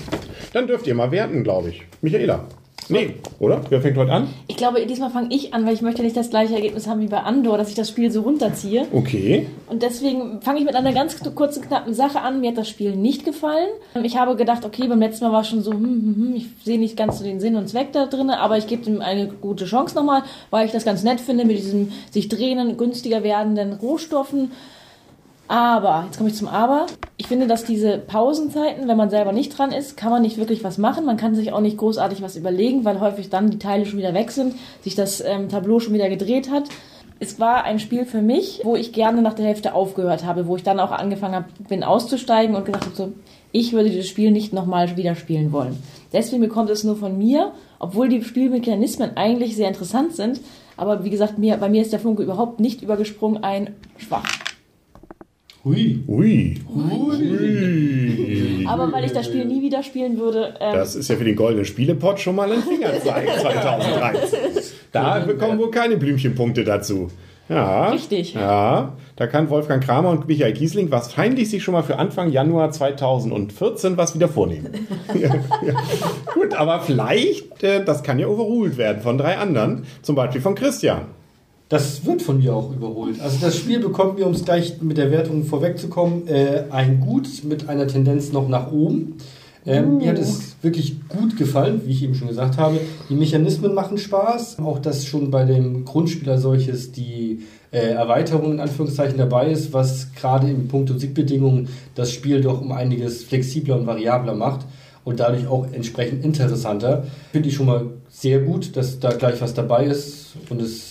Dann 0.51 0.67
dürft 0.67 0.87
ihr 0.87 0.93
mal 0.93 1.09
werten, 1.11 1.45
glaube 1.45 1.69
ich. 1.69 1.83
Michaela. 2.01 2.45
Nee, 2.91 3.15
oder? 3.39 3.61
Wer 3.69 3.81
fängt 3.81 3.97
heute 3.97 4.11
an? 4.11 4.27
Ich 4.47 4.57
glaube, 4.57 4.85
diesmal 4.85 5.09
fange 5.09 5.33
ich 5.33 5.53
an, 5.53 5.65
weil 5.65 5.73
ich 5.73 5.81
möchte 5.81 6.03
nicht 6.03 6.17
das 6.17 6.29
gleiche 6.29 6.55
Ergebnis 6.55 6.87
haben 6.87 7.01
wie 7.01 7.07
bei 7.07 7.21
Andor, 7.21 7.57
dass 7.57 7.69
ich 7.69 7.75
das 7.75 7.89
Spiel 7.89 8.11
so 8.11 8.21
runterziehe. 8.21 8.87
Okay. 8.91 9.47
Und 9.69 9.81
deswegen 9.81 10.41
fange 10.41 10.59
ich 10.59 10.65
mit 10.65 10.75
einer 10.75 10.93
ganz 10.93 11.17
kurzen, 11.33 11.63
knappen 11.63 11.93
Sache 11.93 12.21
an. 12.21 12.41
Mir 12.41 12.51
hat 12.51 12.57
das 12.57 12.69
Spiel 12.69 12.95
nicht 12.95 13.23
gefallen. 13.23 13.69
Ich 14.03 14.17
habe 14.17 14.35
gedacht, 14.35 14.65
okay, 14.65 14.87
beim 14.87 14.99
letzten 14.99 15.25
Mal 15.25 15.31
war 15.31 15.41
es 15.41 15.47
schon 15.47 15.61
so, 15.61 15.71
hm, 15.71 15.83
hm, 15.83 16.15
hm, 16.15 16.35
ich 16.35 16.47
sehe 16.63 16.79
nicht 16.79 16.97
ganz 16.97 17.19
so 17.19 17.23
den 17.23 17.39
Sinn 17.39 17.55
und 17.55 17.69
Zweck 17.69 17.93
da 17.93 18.05
drin, 18.05 18.29
aber 18.29 18.57
ich 18.57 18.67
gebe 18.67 18.89
ihm 18.89 19.01
eine 19.01 19.27
gute 19.27 19.65
Chance 19.65 19.95
nochmal, 19.95 20.23
weil 20.49 20.65
ich 20.65 20.71
das 20.71 20.85
ganz 20.85 21.03
nett 21.03 21.21
finde 21.21 21.45
mit 21.45 21.57
diesen 21.57 21.93
sich 22.11 22.27
drehenden, 22.27 22.77
günstiger 22.77 23.23
werdenden 23.23 23.73
Rohstoffen. 23.73 24.51
Aber, 25.51 26.05
jetzt 26.05 26.17
komme 26.17 26.29
ich 26.29 26.35
zum 26.37 26.47
Aber. 26.47 26.85
Ich 27.17 27.27
finde, 27.27 27.45
dass 27.45 27.65
diese 27.65 27.97
Pausenzeiten, 27.97 28.87
wenn 28.87 28.95
man 28.95 29.09
selber 29.09 29.33
nicht 29.33 29.57
dran 29.57 29.73
ist, 29.73 29.97
kann 29.97 30.09
man 30.09 30.21
nicht 30.21 30.37
wirklich 30.37 30.63
was 30.63 30.77
machen. 30.77 31.03
Man 31.03 31.17
kann 31.17 31.35
sich 31.35 31.51
auch 31.51 31.59
nicht 31.59 31.75
großartig 31.75 32.21
was 32.21 32.37
überlegen, 32.37 32.85
weil 32.85 33.01
häufig 33.01 33.29
dann 33.29 33.51
die 33.51 33.59
Teile 33.59 33.85
schon 33.85 33.99
wieder 33.99 34.13
weg 34.13 34.31
sind, 34.31 34.55
sich 34.79 34.95
das 34.95 35.19
ähm, 35.19 35.49
Tableau 35.49 35.81
schon 35.81 35.93
wieder 35.93 36.07
gedreht 36.07 36.49
hat. 36.49 36.69
Es 37.19 37.37
war 37.37 37.65
ein 37.65 37.79
Spiel 37.79 38.05
für 38.05 38.21
mich, 38.21 38.61
wo 38.63 38.77
ich 38.77 38.93
gerne 38.93 39.21
nach 39.21 39.33
der 39.33 39.45
Hälfte 39.45 39.75
aufgehört 39.75 40.23
habe, 40.23 40.47
wo 40.47 40.55
ich 40.55 40.63
dann 40.63 40.79
auch 40.79 40.91
angefangen 40.91 41.35
habe, 41.35 41.47
bin 41.67 41.83
auszusteigen 41.83 42.55
und 42.55 42.63
gesagt 42.63 42.85
habe, 42.85 42.95
so, 42.95 43.11
ich 43.51 43.73
würde 43.73 43.89
dieses 43.89 44.07
Spiel 44.07 44.31
nicht 44.31 44.53
nochmal 44.53 44.95
wieder 44.95 45.15
spielen 45.15 45.51
wollen. 45.51 45.83
Deswegen 46.13 46.41
bekommt 46.41 46.69
es 46.69 46.85
nur 46.85 46.95
von 46.95 47.17
mir, 47.17 47.51
obwohl 47.77 48.07
die 48.07 48.23
Spielmechanismen 48.23 49.17
eigentlich 49.17 49.57
sehr 49.57 49.67
interessant 49.67 50.15
sind. 50.15 50.39
Aber 50.77 51.03
wie 51.03 51.09
gesagt, 51.09 51.37
mir, 51.37 51.57
bei 51.57 51.67
mir 51.67 51.81
ist 51.81 51.91
der 51.91 51.99
Funke 51.99 52.23
überhaupt 52.23 52.61
nicht 52.61 52.81
übergesprungen, 52.81 53.43
ein 53.43 53.75
schwach. 53.97 54.40
Hui. 55.63 56.03
Ui. 56.07 56.59
Ui. 56.75 58.65
Aber 58.67 58.91
weil 58.91 59.05
ich 59.05 59.11
das 59.11 59.27
Spiel 59.27 59.45
nie 59.45 59.61
wieder 59.61 59.83
spielen 59.83 60.17
würde, 60.17 60.55
ähm, 60.59 60.73
Das 60.73 60.95
ist 60.95 61.07
ja 61.09 61.15
für 61.15 61.23
den 61.23 61.35
goldenen 61.35 61.65
Spielepot 61.65 62.19
schon 62.19 62.35
mal 62.35 62.51
ein 62.51 62.63
Fingerzeig 62.63 63.27
2013. 63.41 64.39
Da 64.91 65.19
bekommen 65.19 65.59
wohl 65.59 65.69
keine 65.69 65.97
Blümchenpunkte 65.97 66.63
dazu. 66.63 67.09
Ja. 67.47 67.89
Richtig. 67.89 68.33
Ja. 68.33 68.93
Da 69.17 69.27
kann 69.27 69.49
Wolfgang 69.49 69.83
Kramer 69.83 70.09
und 70.09 70.27
Michael 70.27 70.53
Kiesling 70.53 70.89
wahrscheinlich 70.89 71.49
sich 71.49 71.61
schon 71.61 71.73
mal 71.73 71.83
für 71.83 71.99
Anfang 71.99 72.31
Januar 72.31 72.71
2014 72.71 73.97
was 73.97 74.15
wieder 74.15 74.29
vornehmen. 74.29 74.87
ja, 75.13 75.35
ja. 75.65 75.73
Gut, 76.33 76.53
aber 76.53 76.79
vielleicht, 76.79 77.61
äh, 77.61 77.83
das 77.83 78.03
kann 78.03 78.19
ja 78.19 78.27
overruled 78.27 78.77
werden 78.77 79.01
von 79.01 79.17
drei 79.17 79.37
anderen. 79.37 79.85
Zum 80.01 80.15
Beispiel 80.15 80.41
von 80.41 80.55
Christian. 80.55 81.07
Das 81.71 82.05
wird 82.05 82.21
von 82.21 82.39
mir 82.39 82.53
auch 82.53 82.69
überholt. 82.75 83.21
Also 83.21 83.37
das 83.39 83.55
Spiel 83.55 83.79
bekommt 83.79 84.19
mir, 84.19 84.27
um 84.27 84.33
es 84.33 84.43
gleich 84.43 84.81
mit 84.81 84.97
der 84.97 85.09
Wertung 85.09 85.45
vorwegzukommen, 85.45 86.27
äh, 86.27 86.65
ein 86.69 86.99
Gut 86.99 87.45
mit 87.45 87.69
einer 87.69 87.87
Tendenz 87.87 88.33
noch 88.33 88.49
nach 88.49 88.73
oben. 88.73 89.15
Ähm, 89.65 89.99
Mir 89.99 90.09
hat 90.09 90.19
es 90.19 90.57
wirklich 90.61 91.07
gut 91.07 91.37
gefallen, 91.37 91.83
wie 91.85 91.91
ich 91.91 92.03
eben 92.03 92.13
schon 92.13 92.27
gesagt 92.27 92.57
habe. 92.57 92.77
Die 93.09 93.15
Mechanismen 93.15 93.73
machen 93.73 93.97
Spaß. 93.97 94.59
Auch 94.59 94.79
dass 94.79 95.05
schon 95.05 95.31
bei 95.31 95.45
dem 95.45 95.85
Grundspieler 95.85 96.39
solches 96.39 96.91
die 96.91 97.43
äh, 97.71 97.91
Erweiterung 97.91 98.51
in 98.51 98.59
Anführungszeichen 98.59 99.17
dabei 99.17 99.49
ist, 99.49 99.71
was 99.71 100.11
gerade 100.13 100.49
im 100.49 100.67
Punkto 100.67 100.97
Siegbedingungen 100.97 101.69
das 101.95 102.11
Spiel 102.11 102.41
doch 102.41 102.59
um 102.59 102.73
einiges 102.73 103.23
flexibler 103.23 103.77
und 103.77 103.87
variabler 103.87 104.35
macht 104.35 104.65
und 105.05 105.21
dadurch 105.21 105.47
auch 105.47 105.67
entsprechend 105.71 106.25
interessanter. 106.25 107.05
Finde 107.31 107.47
ich 107.47 107.55
schon 107.55 107.67
mal 107.67 107.85
sehr 108.09 108.39
gut, 108.39 108.75
dass 108.75 108.99
da 108.99 109.13
gleich 109.13 109.39
was 109.39 109.53
dabei 109.53 109.85
ist 109.85 110.33
und 110.49 110.61
es 110.61 110.90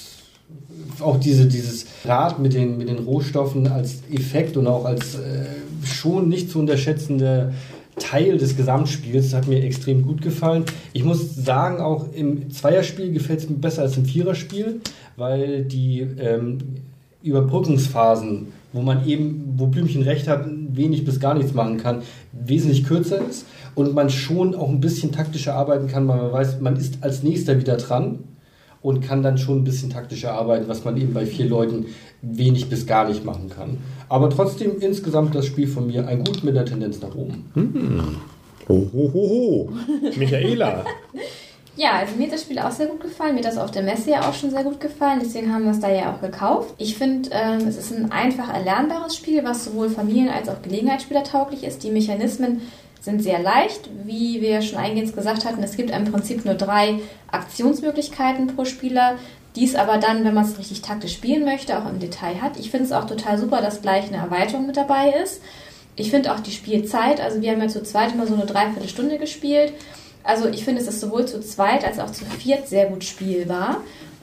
auch 1.03 1.19
diese, 1.19 1.47
dieses 1.47 1.87
Rad 2.05 2.39
mit 2.39 2.55
den, 2.55 2.79
mit 2.79 2.89
den 2.89 2.99
Rohstoffen 2.99 3.67
als 3.69 4.03
Effekt 4.11 4.57
und 4.57 4.67
auch 4.67 4.85
als 4.85 5.15
äh, 5.15 5.45
schon 5.85 6.29
nicht 6.29 6.51
zu 6.51 6.59
unterschätzende 6.59 7.53
Teil 7.99 8.39
des 8.39 8.57
Gesamtspiels. 8.57 9.31
Das 9.31 9.35
hat 9.35 9.49
mir 9.49 9.63
extrem 9.63 10.03
gut 10.03 10.23
gefallen. 10.23 10.65
Ich 10.93 11.05
muss 11.05 11.35
sagen, 11.37 11.81
auch 11.81 12.13
im 12.13 12.51
Zweierspiel 12.51 13.13
gefällt 13.13 13.41
es 13.41 13.51
mir 13.51 13.57
besser 13.57 13.83
als 13.83 13.97
im 13.97 14.05
Viererspiel, 14.05 14.81
weil 15.17 15.65
die 15.65 16.01
ähm, 16.01 16.59
Überbrückungsphasen, 17.23 18.49
wo 18.73 18.83
man 18.83 19.07
eben, 19.07 19.55
wo 19.57 19.67
Blümchen 19.67 20.03
recht 20.03 20.27
hat, 20.29 20.47
wenig 20.73 21.05
bis 21.05 21.21
gar 21.21 21.35
nichts 21.35 21.53
machen 21.53 21.77
kann, 21.77 22.03
wesentlich 22.33 22.85
kürzer 22.85 23.19
ist 23.29 23.45
und 23.75 23.95
man 23.95 24.11
schon 24.11 24.55
auch 24.55 24.69
ein 24.69 24.81
bisschen 24.81 25.13
taktischer 25.13 25.55
arbeiten 25.55 25.87
kann, 25.87 26.09
weil 26.09 26.19
man 26.19 26.33
weiß, 26.33 26.61
man 26.61 26.77
ist 26.77 27.03
als 27.03 27.23
nächster 27.23 27.59
wieder 27.59 27.77
dran 27.77 28.21
und 28.83 29.01
kann 29.03 29.23
dann 29.23 29.39
schon 29.39 29.59
ein 29.59 29.65
bisschen 29.65 29.91
taktischer 29.91 30.33
arbeiten, 30.33 30.69
was 30.69 30.85
man 30.85 30.97
eben 30.97 31.13
bei 31.13 31.27
vier 31.27 31.47
Leuten 31.47 31.87
wenig 32.23 32.69
bis 32.69 32.87
gar 32.87 33.09
nicht 33.09 33.25
machen 33.25 33.51
kann. 33.51 33.79
Aber 34.09 34.31
trotzdem 34.31 34.81
insgesamt 34.81 35.35
das 35.35 35.47
Spiel 35.47 35.67
von 35.67 35.87
mir 35.87 36.07
ein 36.07 36.25
gut 36.25 36.43
mit 36.45 36.57
der 36.57 36.65
Tendenz 36.65 37.01
nach 37.01 37.15
oben. 37.15 37.51
Hm. 37.55 38.17
Ho, 38.69 38.91
ho, 38.93 39.11
ho, 39.13 39.29
ho. 39.29 39.71
Michaela. 40.17 40.85
Ja, 41.77 41.93
also 41.93 42.17
mir 42.17 42.27
hat 42.27 42.35
das 42.35 42.43
Spiel 42.43 42.59
auch 42.59 42.71
sehr 42.71 42.87
gut 42.87 43.01
gefallen. 43.01 43.35
Mir 43.35 43.43
hat 43.43 43.53
das 43.53 43.59
auf 43.59 43.71
der 43.71 43.83
Messe 43.83 44.11
ja 44.11 44.29
auch 44.29 44.35
schon 44.35 44.51
sehr 44.51 44.65
gut 44.65 44.81
gefallen. 44.81 45.21
Deswegen 45.23 45.53
haben 45.53 45.65
wir 45.65 45.71
es 45.71 45.81
da 45.81 45.91
ja 45.91 46.15
auch 46.15 46.21
gekauft. 46.21 46.75
Ich 46.79 46.97
finde, 46.97 47.31
ähm, 47.33 47.67
es 47.67 47.77
ist 47.77 47.93
ein 47.93 48.13
einfach 48.13 48.53
erlernbares 48.53 49.17
Spiel, 49.17 49.45
was 49.45 49.65
sowohl 49.65 49.89
Familien- 49.89 50.29
als 50.29 50.49
auch 50.49 50.63
Gelegenheitsspieler 50.63 51.25
tauglich 51.25 51.65
ist. 51.65 51.83
Die 51.83 51.91
Mechanismen 51.91 52.61
sind 53.01 53.23
sehr 53.23 53.39
leicht. 53.41 53.89
Wie 54.05 54.41
wir 54.41 54.63
schon 54.63 54.79
eingehend 54.79 55.15
gesagt 55.15 55.45
hatten, 55.45 55.63
es 55.63 55.77
gibt 55.77 55.91
im 55.91 56.11
Prinzip 56.11 56.45
nur 56.45 56.55
drei 56.55 57.01
Aktionsmöglichkeiten 57.31 58.49
pro 58.49 58.65
Spieler. 58.65 59.17
Dies 59.57 59.75
aber 59.75 59.99
dann, 59.99 60.25
wenn 60.25 60.35
man 60.35 60.45
es 60.45 60.59
richtig 60.59 60.83
taktisch 60.83 61.15
spielen 61.15 61.45
möchte, 61.45 61.79
auch 61.79 61.89
im 61.89 61.99
Detail 61.99 62.41
hat. 62.41 62.59
Ich 62.59 62.71
finde 62.71 62.87
es 62.87 62.93
auch 62.93 63.07
total 63.07 63.39
super, 63.39 63.61
dass 63.61 63.83
gleich 63.83 64.07
eine 64.07 64.19
Erweiterung 64.19 64.67
mit 64.67 64.77
dabei 64.77 65.15
ist. 65.23 65.41
Ich 65.97 66.11
finde 66.11 66.33
auch 66.33 66.41
die 66.41 66.53
Spielzeit, 66.53 67.21
also 67.21 67.43
wir 67.43 67.51
haben 67.51 67.61
ja 67.61 67.69
zu 67.69 67.83
zweit 67.83 68.15
immer 68.15 68.27
so 68.27 68.35
eine 68.35 68.47
Dreiviertelstunde 68.47 69.19
gespielt. 69.19 69.73
Also 70.23 70.49
ich 70.49 70.65
finde, 70.65 70.81
es 70.81 70.89
ist 70.89 71.01
sowohl 71.01 71.27
zu 71.27 71.41
zweit 71.41 71.85
als 71.85 71.99
auch 71.99 72.11
zu 72.11 72.25
viert 72.25 72.69
sehr 72.69 72.87
gut 72.87 73.03
spielbar. 73.05 73.79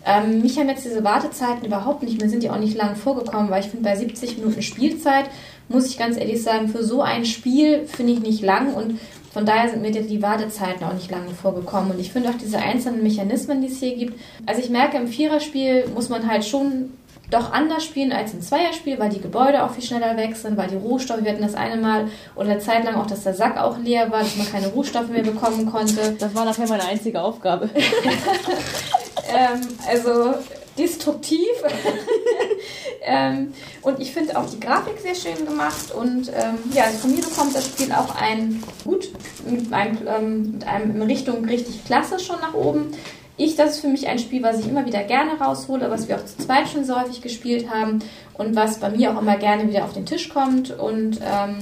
Ähm, 0.06 0.42
mich 0.42 0.58
haben 0.58 0.70
jetzt 0.70 0.86
diese 0.86 1.04
Wartezeiten 1.04 1.66
überhaupt 1.66 2.04
nicht, 2.04 2.22
mir 2.22 2.30
sind 2.30 2.42
die 2.42 2.50
auch 2.50 2.60
nicht 2.60 2.78
lang 2.78 2.96
vorgekommen, 2.96 3.50
weil 3.50 3.62
ich 3.62 3.70
finde, 3.70 3.84
bei 3.84 3.96
70 3.96 4.38
Minuten 4.38 4.62
Spielzeit, 4.62 5.26
muss 5.70 5.88
ich 5.88 5.98
ganz 5.98 6.18
ehrlich 6.18 6.42
sagen, 6.42 6.70
für 6.70 6.84
so 6.84 7.02
ein 7.02 7.26
Spiel 7.26 7.86
finde 7.86 8.14
ich 8.14 8.20
nicht 8.20 8.42
lang 8.42 8.74
und 8.74 9.00
von 9.34 9.46
daher 9.46 9.70
sind 9.70 9.82
mir 9.82 9.92
die 9.92 10.22
Wartezeiten 10.22 10.84
auch 10.84 10.94
nicht 10.94 11.12
lange 11.12 11.30
vorgekommen. 11.30 11.92
Und 11.92 12.00
ich 12.00 12.12
finde 12.12 12.30
auch 12.30 12.38
diese 12.42 12.58
einzelnen 12.58 13.04
Mechanismen, 13.04 13.62
die 13.62 13.68
es 13.68 13.78
hier 13.80 13.96
gibt. 13.96 14.20
Also 14.48 14.62
ich 14.62 14.70
merke, 14.70 14.98
im 14.98 15.08
Viererspiel 15.08 15.88
muss 15.94 16.10
man 16.10 16.28
halt 16.28 16.44
schon 16.44 16.92
doch 17.30 17.52
anders 17.52 17.84
spielen 17.84 18.14
als 18.14 18.34
im 18.34 18.42
Zweierspiel, 18.42 19.00
weil 19.00 19.10
die 19.10 19.22
Gebäude 19.22 19.64
auch 19.64 19.72
viel 19.72 19.84
schneller 19.84 20.16
wechseln, 20.16 20.56
weil 20.56 20.70
die 20.70 20.76
Rohstoffe, 20.76 21.24
wir 21.24 21.32
hatten 21.32 21.42
das 21.42 21.56
eine 21.56 21.80
Mal 21.80 22.08
oder 22.36 22.52
eine 22.52 22.60
Zeit 22.60 22.86
lang 22.86 22.96
auch, 22.96 23.06
dass 23.06 23.24
der 23.24 23.34
Sack 23.34 23.58
auch 23.58 23.78
leer 23.78 24.10
war, 24.12 24.22
dass 24.22 24.38
man 24.38 24.50
keine 24.50 24.68
Rohstoffe 24.70 25.10
mehr 25.10 25.24
bekommen 25.24 25.66
konnte. 25.66 26.16
Das 26.18 26.34
war 26.34 26.46
nachher 26.46 26.68
meine 26.68 26.86
einzige 26.86 27.22
Aufgabe. 27.22 27.70
ähm, 29.30 29.62
also 29.88 30.36
destruktiv. 30.78 31.48
ähm, 33.04 33.54
und 33.82 34.00
ich 34.00 34.12
finde 34.12 34.38
auch 34.38 34.50
die 34.50 34.60
Grafik 34.60 35.00
sehr 35.00 35.16
schön 35.16 35.46
gemacht. 35.46 35.92
Und 35.92 36.30
ähm, 36.30 36.58
ja, 36.74 36.84
also 36.84 37.00
von 37.00 37.12
mir 37.12 37.22
bekommt 37.22 37.56
das 37.56 37.66
Spiel 37.66 37.92
auch 37.92 38.16
ein 38.16 38.64
gut 38.84 39.10
mit 39.50 39.72
einem, 39.74 39.98
ähm, 40.08 40.52
mit 40.54 40.68
einem 40.68 40.96
in 40.96 41.02
Richtung 41.04 41.46
richtig 41.46 41.86
klasse 41.86 42.20
schon 42.20 42.40
nach 42.42 42.54
oben. 42.54 42.92
Ich, 43.40 43.56
das 43.56 43.76
ist 43.76 43.82
für 43.82 43.88
mich 43.88 44.08
ein 44.08 44.18
Spiel, 44.18 44.42
was 44.42 44.60
ich 44.60 44.68
immer 44.68 44.86
wieder 44.86 45.04
gerne 45.04 45.40
raushole, 45.40 45.92
was 45.92 46.08
wir 46.08 46.16
auch 46.16 46.26
zu 46.26 46.38
zweit 46.38 46.68
schon 46.68 46.84
so 46.84 47.00
häufig 47.00 47.22
gespielt 47.22 47.70
haben 47.70 48.00
und 48.34 48.56
was 48.56 48.80
bei 48.80 48.90
mir 48.90 49.12
auch 49.12 49.22
immer 49.22 49.38
gerne 49.38 49.70
wieder 49.70 49.86
auf 49.86 49.94
den 49.94 50.08
Tisch 50.08 50.30
kommt 50.30 50.72
und 50.72 51.20
ähm, 51.22 51.58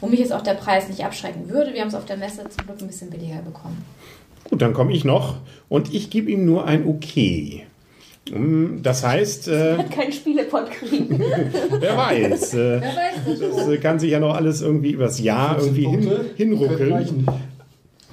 wo 0.00 0.06
mich 0.06 0.20
jetzt 0.20 0.32
auch 0.32 0.42
der 0.42 0.54
Preis 0.54 0.88
nicht 0.88 1.04
abschrecken 1.04 1.48
würde. 1.48 1.72
Wir 1.74 1.80
haben 1.80 1.88
es 1.88 1.96
auf 1.96 2.04
der 2.04 2.16
Messe 2.16 2.48
zum 2.48 2.66
Glück 2.66 2.80
ein 2.80 2.86
bisschen 2.86 3.10
billiger 3.10 3.42
bekommen. 3.42 3.84
Gut, 4.48 4.62
dann 4.62 4.72
komme 4.72 4.92
ich 4.92 5.04
noch 5.04 5.36
und 5.68 5.92
ich 5.92 6.10
gebe 6.10 6.30
ihm 6.30 6.44
nur 6.44 6.64
ein 6.64 6.86
Okay. 6.86 7.66
Das 8.82 9.06
heißt, 9.06 9.48
äh, 9.48 9.76
Hat 9.78 9.90
keinen 9.90 10.12
Spielepot 10.12 10.70
kriegen. 10.70 11.20
wer 11.80 11.96
weiß, 11.96 12.54
äh, 12.54 12.80
Wer 12.80 12.80
weiß 12.80 13.54
das 13.56 13.68
äh, 13.68 13.78
kann 13.78 14.00
sich 14.00 14.10
ja 14.10 14.18
noch 14.18 14.34
alles 14.34 14.62
irgendwie 14.62 14.90
übers 14.90 15.20
Jahr 15.20 15.58
irgendwie 15.60 15.86
hin, 15.86 16.10
hinruckeln. 16.36 17.26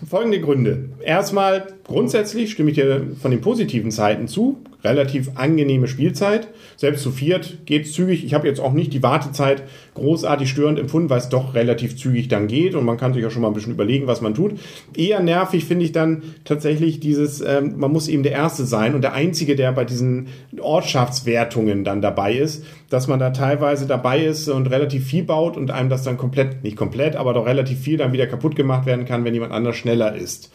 Folgende 0.07 0.39
Gründe. 0.39 0.89
Erstmal, 1.03 1.67
grundsätzlich 1.85 2.51
stimme 2.51 2.71
ich 2.71 2.75
dir 2.75 3.05
von 3.21 3.31
den 3.31 3.41
positiven 3.41 3.91
Seiten 3.91 4.27
zu. 4.27 4.57
Relativ 4.83 5.31
angenehme 5.35 5.87
Spielzeit. 5.87 6.49
Selbst 6.75 7.03
zu 7.03 7.11
viert 7.11 7.65
geht 7.65 7.87
zügig. 7.87 8.25
Ich 8.25 8.33
habe 8.33 8.47
jetzt 8.47 8.59
auch 8.59 8.73
nicht 8.73 8.93
die 8.93 9.01
Wartezeit 9.01 9.63
großartig 9.93 10.49
störend 10.49 10.77
empfunden, 10.77 11.09
weil 11.09 11.19
es 11.19 11.29
doch 11.29 11.53
relativ 11.53 11.97
zügig 11.97 12.27
dann 12.27 12.47
geht 12.47 12.75
und 12.75 12.83
man 12.83 12.97
kann 12.97 13.13
sich 13.13 13.23
ja 13.23 13.29
schon 13.29 13.41
mal 13.41 13.47
ein 13.47 13.53
bisschen 13.53 13.73
überlegen, 13.73 14.07
was 14.07 14.19
man 14.19 14.33
tut. 14.33 14.59
Eher 14.95 15.21
nervig 15.21 15.63
finde 15.65 15.85
ich 15.85 15.93
dann 15.93 16.23
tatsächlich 16.43 16.99
dieses, 16.99 17.39
ähm, 17.39 17.75
man 17.77 17.93
muss 17.93 18.09
eben 18.09 18.23
der 18.23 18.33
Erste 18.33 18.65
sein 18.65 18.93
und 18.93 19.03
der 19.03 19.13
Einzige, 19.13 19.55
der 19.55 19.71
bei 19.71 19.85
diesen 19.85 20.27
Ortschaftswertungen 20.59 21.85
dann 21.85 22.01
dabei 22.01 22.33
ist, 22.33 22.65
dass 22.89 23.07
man 23.07 23.19
da 23.19 23.29
teilweise 23.29 23.87
dabei 23.87 24.25
ist 24.25 24.49
und 24.49 24.67
relativ 24.67 25.05
viel 25.05 25.23
baut 25.23 25.55
und 25.55 25.71
einem 25.71 25.89
das 25.89 26.03
dann 26.03 26.17
komplett, 26.17 26.63
nicht 26.63 26.75
komplett, 26.75 27.15
aber 27.15 27.33
doch 27.33 27.45
relativ 27.45 27.79
viel 27.79 27.97
dann 27.97 28.11
wieder 28.11 28.27
kaputt 28.27 28.55
gemacht 28.55 28.85
werden 28.85 29.05
kann, 29.05 29.23
wenn 29.23 29.33
jemand 29.33 29.53
anders 29.53 29.77
schneller 29.77 30.13
ist. 30.13 30.51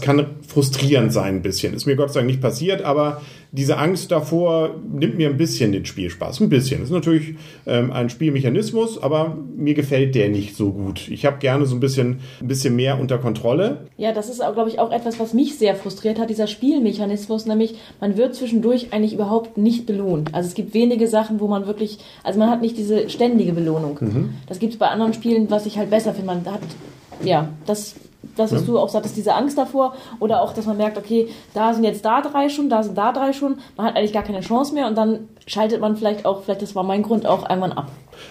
Kann 0.00 0.26
frustrierend 0.46 1.12
sein 1.12 1.36
ein 1.36 1.42
bisschen. 1.42 1.74
Ist 1.74 1.86
mir 1.86 1.96
Gott 1.96 2.12
sei 2.12 2.20
Dank 2.20 2.28
nicht 2.28 2.40
passiert, 2.40 2.82
aber 2.82 3.20
diese 3.50 3.78
Angst 3.78 4.10
davor 4.10 4.74
nimmt 4.92 5.16
mir 5.16 5.28
ein 5.28 5.36
bisschen 5.36 5.72
den 5.72 5.86
Spielspaß. 5.86 6.40
Ein 6.40 6.48
bisschen. 6.50 6.80
Das 6.80 6.90
ist 6.90 6.94
natürlich 6.94 7.34
ähm, 7.66 7.90
ein 7.90 8.10
Spielmechanismus, 8.10 9.02
aber 9.02 9.38
mir 9.56 9.74
gefällt 9.74 10.14
der 10.14 10.28
nicht 10.28 10.54
so 10.54 10.70
gut. 10.70 11.08
Ich 11.08 11.24
habe 11.24 11.38
gerne 11.38 11.64
so 11.64 11.74
ein 11.74 11.80
bisschen, 11.80 12.20
ein 12.40 12.48
bisschen 12.48 12.76
mehr 12.76 13.00
unter 13.00 13.18
Kontrolle. 13.18 13.86
Ja, 13.96 14.12
das 14.12 14.28
ist, 14.28 14.40
glaube 14.40 14.68
ich, 14.68 14.78
auch 14.78 14.92
etwas, 14.92 15.18
was 15.18 15.32
mich 15.32 15.56
sehr 15.56 15.74
frustriert 15.74 16.18
hat, 16.18 16.28
dieser 16.28 16.46
Spielmechanismus, 16.46 17.46
nämlich 17.46 17.76
man 18.00 18.16
wird 18.18 18.34
zwischendurch 18.34 18.92
eigentlich 18.92 19.14
überhaupt 19.14 19.56
nicht 19.56 19.86
belohnt. 19.86 20.34
Also 20.34 20.48
es 20.48 20.54
gibt 20.54 20.74
wenige 20.74 21.08
Sachen, 21.08 21.40
wo 21.40 21.48
man 21.48 21.66
wirklich, 21.66 21.98
also 22.22 22.38
man 22.38 22.50
hat 22.50 22.60
nicht 22.60 22.76
diese 22.76 23.08
ständige 23.08 23.52
Belohnung. 23.52 23.98
Das 24.46 24.58
gibt 24.58 24.74
es 24.74 24.78
bei 24.78 24.88
anderen 24.88 25.14
Spielen, 25.14 25.50
was 25.50 25.64
ich 25.64 25.78
halt 25.78 25.90
besser 25.90 26.12
finde. 26.12 26.26
Man 26.26 26.44
hat, 26.46 26.60
ja, 27.24 27.48
das, 27.66 27.94
das, 28.36 28.52
was 28.52 28.60
Ja. 28.62 28.66
du 28.66 28.78
auch 28.78 28.88
sagtest, 28.88 29.16
diese 29.16 29.34
Angst 29.34 29.56
davor 29.58 29.94
oder 30.20 30.42
auch, 30.42 30.52
dass 30.52 30.66
man 30.66 30.76
merkt, 30.76 30.98
okay, 30.98 31.28
da 31.54 31.72
sind 31.72 31.84
jetzt 31.84 32.04
da 32.04 32.20
drei 32.20 32.48
schon, 32.48 32.68
da 32.68 32.82
sind 32.82 32.96
da 32.98 33.12
drei 33.12 33.32
schon, 33.32 33.58
man 33.76 33.86
hat 33.86 33.96
eigentlich 33.96 34.12
gar 34.12 34.22
keine 34.24 34.40
Chance 34.40 34.74
mehr 34.74 34.86
und 34.86 34.96
dann 34.96 35.28
schaltet 35.46 35.80
man 35.80 35.96
vielleicht 35.96 36.26
auch, 36.26 36.42
vielleicht 36.42 36.62
das 36.62 36.74
war 36.74 36.82
mein 36.82 37.02
Grund, 37.02 37.26
auch 37.26 37.48
irgendwann 37.48 37.72
ab. 37.72 37.86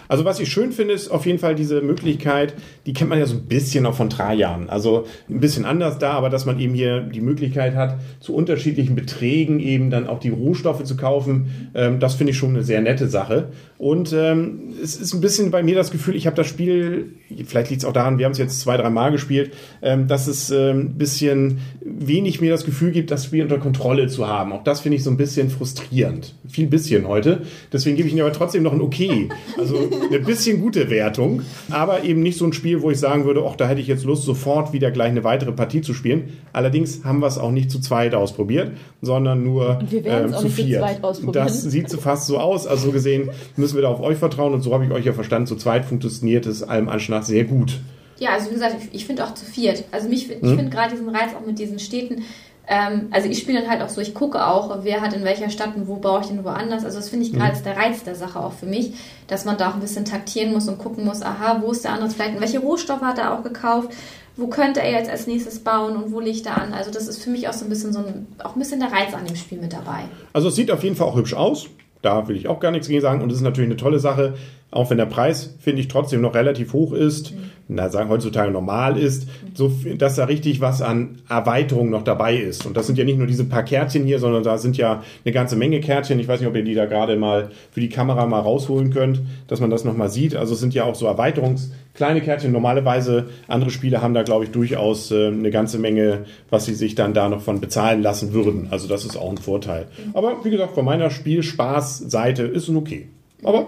Also 0.08 0.26
was 0.26 0.40
ich 0.40 0.50
schön 0.52 0.72
finde, 0.72 0.94
ist 0.94 1.10
auf 1.10 1.26
jeden 1.26 1.40
Fall 1.40 1.56
diese 1.56 1.82
Möglichkeit, 1.82 2.54
die 2.86 2.94
kennt 2.94 3.10
man 3.10 3.20
ja 3.20 3.26
so 3.26 3.36
ein 3.36 3.46
bisschen 3.46 3.86
auch 3.86 3.96
von 3.96 4.10
Trajan. 4.10 4.70
Also 4.70 5.06
ein 5.30 5.40
bisschen 5.40 5.66
anders 5.66 6.00
da, 6.00 6.14
aber 6.14 6.30
dass 6.30 6.46
man 6.46 6.60
eben 6.60 6.74
hier 6.74 7.02
die 7.02 7.22
Möglichkeit 7.22 7.76
hat, 7.76 7.98
zu 8.20 8.34
unterschiedlichen 8.34 8.96
Beträgen 8.96 9.60
eben 9.60 9.90
dann 9.90 10.08
auch 10.08 10.20
die 10.20 10.30
Rohstoffe 10.30 10.84
zu 10.84 10.98
kaufen, 10.98 11.70
ähm, 11.76 12.00
das 12.00 12.16
finde 12.16 12.32
ich 12.32 12.38
schon 12.38 12.52
eine 12.52 12.64
sehr 12.64 12.82
nette 12.82 13.08
Sache. 13.08 13.50
Und 13.78 14.14
ähm, 14.14 14.74
es 14.82 14.96
ist 14.96 15.14
ein 15.14 15.22
bisschen 15.22 15.52
bei 15.52 15.62
mir 15.62 15.76
das 15.76 15.92
Gefühl, 15.92 16.16
ich 16.16 16.26
habe 16.26 16.36
das 16.36 16.48
Spiel, 16.48 17.14
vielleicht 17.46 17.70
liegt 17.70 17.84
es 17.84 17.86
auch 17.88 17.94
daran, 17.94 18.18
wir 18.18 18.26
haben 18.26 18.32
es 18.32 18.38
jetzt 18.38 18.60
zwei, 18.60 18.78
drei 18.78 18.90
Mal 18.90 19.12
gespielt, 19.12 19.52
ähm, 19.82 20.08
dass 20.08 20.28
es 20.28 20.50
ähm, 20.50 20.80
ein 20.80 20.98
bisschen 20.98 21.60
wenig 21.82 22.42
mir 22.42 22.52
das 22.52 22.66
Gefühl 22.66 22.92
gibt, 22.92 23.12
das 23.12 23.26
Spiel 23.26 23.44
unter 23.44 23.60
Kontrolle 23.60 24.08
zu 24.08 24.28
haben. 24.28 24.52
Auch 24.54 24.64
das 24.64 24.82
finde 24.82 24.98
ich 24.98 25.04
so 25.04 25.12
ein 25.12 25.18
bisschen 25.18 25.50
frustrierend. 25.50 26.34
Viel 26.48 26.68
bisschen 26.68 27.08
heute. 27.08 27.42
Deswegen 27.72 27.96
gebe 27.96 28.08
ich 28.08 28.14
Ihnen 28.14 28.24
aber 28.24 28.34
trotzdem 28.34 28.64
noch 28.64 28.74
ein 28.74 28.82
Okay. 28.82 29.30
Also 29.58 29.77
eine 30.10 30.20
bisschen 30.20 30.62
gute 30.62 30.90
Wertung, 30.90 31.42
aber 31.70 32.04
eben 32.04 32.22
nicht 32.22 32.38
so 32.38 32.46
ein 32.46 32.54
Spiel, 32.54 32.82
wo 32.82 32.92
ich 32.92 33.00
sagen 33.00 33.26
würde, 33.26 33.44
ach, 33.48 33.56
da 33.56 33.68
hätte 33.68 33.82
ich 33.82 33.88
jetzt 33.88 34.04
Lust, 34.06 34.24
sofort 34.24 34.74
wieder 34.74 34.92
gleich 34.92 35.10
eine 35.10 35.24
weitere 35.24 35.52
Partie 35.52 35.82
zu 35.82 35.94
spielen. 35.94 36.34
Allerdings 36.54 37.04
haben 37.04 37.20
wir 37.20 37.28
es 37.28 37.38
auch 37.38 37.52
nicht 37.52 37.72
zu 37.72 37.80
zweit 37.80 38.16
ausprobiert, 38.16 38.72
sondern 39.02 39.44
nur 39.44 39.78
Und 39.80 39.92
wir 39.92 40.04
werden 40.04 40.26
es 40.26 40.32
ähm, 40.32 40.36
auch 40.36 40.40
zu 40.40 40.46
nicht 40.48 40.56
zu 40.58 40.64
viert. 40.64 40.82
zweit 40.82 41.04
ausprobieren. 41.04 41.46
Das 41.46 41.62
sieht 41.64 41.90
so 41.90 41.98
fast 41.98 42.28
so 42.28 42.38
aus. 42.38 42.68
Also 42.68 42.88
so 42.88 42.92
gesehen 42.92 43.30
müssen 43.56 43.76
wir 43.76 43.82
da 43.84 43.90
auf 43.90 44.02
euch 44.02 44.18
vertrauen 44.18 44.54
und 44.54 44.62
so 44.62 44.74
habe 44.74 44.86
ich 44.86 44.92
euch 44.92 45.06
ja 45.06 45.14
verstanden. 45.14 45.48
Zu 45.48 45.56
zweit 45.56 45.86
funktioniert 45.86 46.46
es 46.46 46.64
allem 46.64 46.90
Anschein 46.90 47.18
nach 47.18 47.24
sehr 47.24 47.44
gut. 47.46 47.80
Ja, 48.20 48.32
also 48.34 48.50
wie 48.50 48.56
gesagt, 48.56 48.76
ich, 48.82 48.96
ich 49.02 49.06
finde 49.06 49.24
auch 49.24 49.34
zu 49.36 49.46
viert. 49.46 49.84
Also 49.92 50.10
mich, 50.10 50.32
ich 50.32 50.42
Mhm. 50.42 50.56
finde 50.56 50.70
gerade 50.72 50.92
diesen 50.96 51.10
Reiz 51.10 51.30
auch 51.40 51.46
mit 51.46 51.60
diesen 51.60 51.78
Städten. 51.78 52.24
Ähm, 52.70 53.08
also 53.12 53.30
ich 53.30 53.40
spiele 53.40 53.62
dann 53.62 53.70
halt 53.70 53.82
auch 53.82 53.90
so, 53.90 54.02
ich 54.02 54.14
gucke 54.14 54.46
auch, 54.46 54.80
wer 54.84 55.00
hat 55.02 55.14
in 55.14 55.24
welcher 55.24 55.50
Stadt 55.50 55.76
und 55.76 55.88
wo 55.88 55.96
baue 55.96 56.22
ich 56.22 56.28
denn 56.28 56.44
woanders. 56.44 56.84
Also 56.84 56.98
das 56.98 57.10
finde 57.10 57.26
ich 57.26 57.32
Mhm. 57.34 57.38
gerade 57.38 57.54
ist 57.54 57.66
der 57.66 57.78
Reiz 57.78 58.04
der 58.04 58.16
Sache 58.16 58.40
auch 58.40 58.52
für 58.54 58.66
mich, 58.66 58.94
dass 59.28 59.46
man 59.46 59.58
da 59.58 59.70
auch 59.70 59.76
ein 59.76 59.80
bisschen 59.80 60.04
taktieren 60.06 60.52
muss 60.54 60.68
und 60.68 60.78
gucken 60.78 61.06
muss, 61.06 61.22
aha, 61.22 61.62
wo 61.64 61.72
ist 61.72 61.84
der 61.86 61.94
andere 61.94 62.10
vielleicht 62.10 62.36
und 62.36 62.42
welche 62.42 62.60
Rohstoffe 62.60 63.02
hat 63.02 63.20
er 63.20 63.34
auch 63.34 63.44
gekauft, 63.44 63.90
wo 64.36 64.48
könnte 64.48 64.82
er 64.82 64.92
jetzt 64.92 65.10
als 65.10 65.28
nächstes 65.28 65.60
bauen 65.60 65.96
und 65.96 66.12
wo 66.12 66.20
liegt 66.20 66.46
er 66.46 66.62
an. 66.62 66.74
Also 66.74 66.92
das 66.92 67.08
ist 67.08 67.24
für 67.24 67.30
mich 67.30 67.48
auch 67.48 67.54
so 67.54 67.66
ein 67.66 67.70
bisschen 67.70 67.94
so 67.94 68.00
ein, 68.00 68.28
auch 68.44 68.56
ein 68.56 68.60
bisschen 68.60 68.80
der 68.82 68.92
Reiz 68.92 69.14
an 69.14 69.26
dem 69.26 69.36
Spiel 69.36 69.60
mit 69.60 69.72
dabei. 69.74 70.02
Also 70.34 70.50
es 70.50 70.56
sieht 70.56 70.70
auf 70.70 70.84
jeden 70.84 70.96
Fall 70.96 71.08
auch 71.08 71.16
hübsch 71.16 71.34
aus. 71.34 71.68
Da 72.04 72.28
will 72.28 72.36
ich 72.36 72.48
auch 72.48 72.60
gar 72.60 72.72
nichts 72.72 72.88
gegen 72.88 73.02
sagen. 73.02 73.22
Und 73.24 73.32
es 73.32 73.38
ist 73.38 73.44
natürlich 73.44 73.70
eine 73.70 73.78
tolle 73.78 73.98
Sache, 74.00 74.36
auch 74.70 74.90
wenn 74.92 74.98
der 74.98 75.08
Preis, 75.08 75.56
finde 75.60 75.82
ich, 75.82 75.88
trotzdem 75.88 76.22
noch 76.22 76.36
relativ 76.36 76.74
hoch 76.74 76.94
ist, 76.94 77.34
na, 77.70 77.90
sagen 77.90 78.10
heutzutage 78.10 78.52
normal 78.52 78.98
ist, 78.98 79.28
so, 79.54 79.72
dass 79.98 80.16
da 80.16 80.26
richtig 80.26 80.62
was 80.62 80.82
an 80.82 81.18
Erweiterung 81.28 81.90
noch 81.90 82.04
dabei 82.04 82.38
ist. 82.38 82.66
Und 82.66 82.78
das 82.78 82.88
sind 82.88 82.98
ja 82.98 83.04
nicht 83.04 83.18
nur 83.18 83.28
diese 83.28 83.44
paar 83.44 83.64
Kärtchen 83.64 84.06
hier, 84.06 84.20
sondern 84.20 84.44
da 84.44 84.58
sind 84.58 84.78
ja 84.78 85.04
eine 85.26 85.34
ganze 85.34 85.58
Menge 85.58 85.82
Kärtchen. 85.82 86.20
Ich 86.20 86.28
weiß 86.28 86.40
nicht, 86.40 86.50
ob 86.50 86.56
ihr 86.56 86.64
die 86.64 86.76
da 86.76 86.86
gerade 86.86 87.18
mal 87.18 87.50
für 87.72 87.82
die 87.82 87.90
Kamera 87.90 88.26
mal 88.26 88.40
rausholen 88.40 88.92
könnt, 88.92 89.22
dass 89.48 89.60
man 89.60 89.70
das 89.70 89.84
nochmal 89.84 90.10
sieht. 90.10 90.36
Also 90.36 90.54
es 90.54 90.60
sind 90.60 90.74
ja 90.74 90.86
auch 90.86 90.96
so 90.96 91.08
Erweiterungs 91.08 91.72
kleine 91.94 92.22
Kärtchen. 92.22 92.54
Normalerweise, 92.54 93.30
andere 93.48 93.70
Spiele 93.70 94.02
haben 94.02 94.14
da, 94.14 94.24
glaube 94.24 94.46
ich, 94.46 94.52
durchaus 94.52 95.12
äh, 95.12 95.28
eine 95.28 95.52
ganze 95.52 95.78
Menge, 95.80 96.26
was 96.50 96.66
sie 96.66 96.76
sich 96.76 96.96
dann 96.96 97.14
da 97.14 97.28
noch 97.28 97.42
von 97.42 97.60
bezahlen 97.60 98.02
lassen 98.02 98.32
würden. 98.32 98.68
Also 98.72 98.88
das 98.88 99.04
ist 99.04 99.18
auch 99.18 99.30
ein 99.30 99.38
Vorteil. 99.38 99.88
Aber 100.14 100.46
wie 100.46 100.52
gesagt, 100.52 100.76
von 100.76 100.86
meiner 100.86 101.10
Spielspaß-Seite 101.10 102.44
ist 102.44 102.70
es 102.70 102.76
okay. 102.76 103.10
Aber 103.44 103.68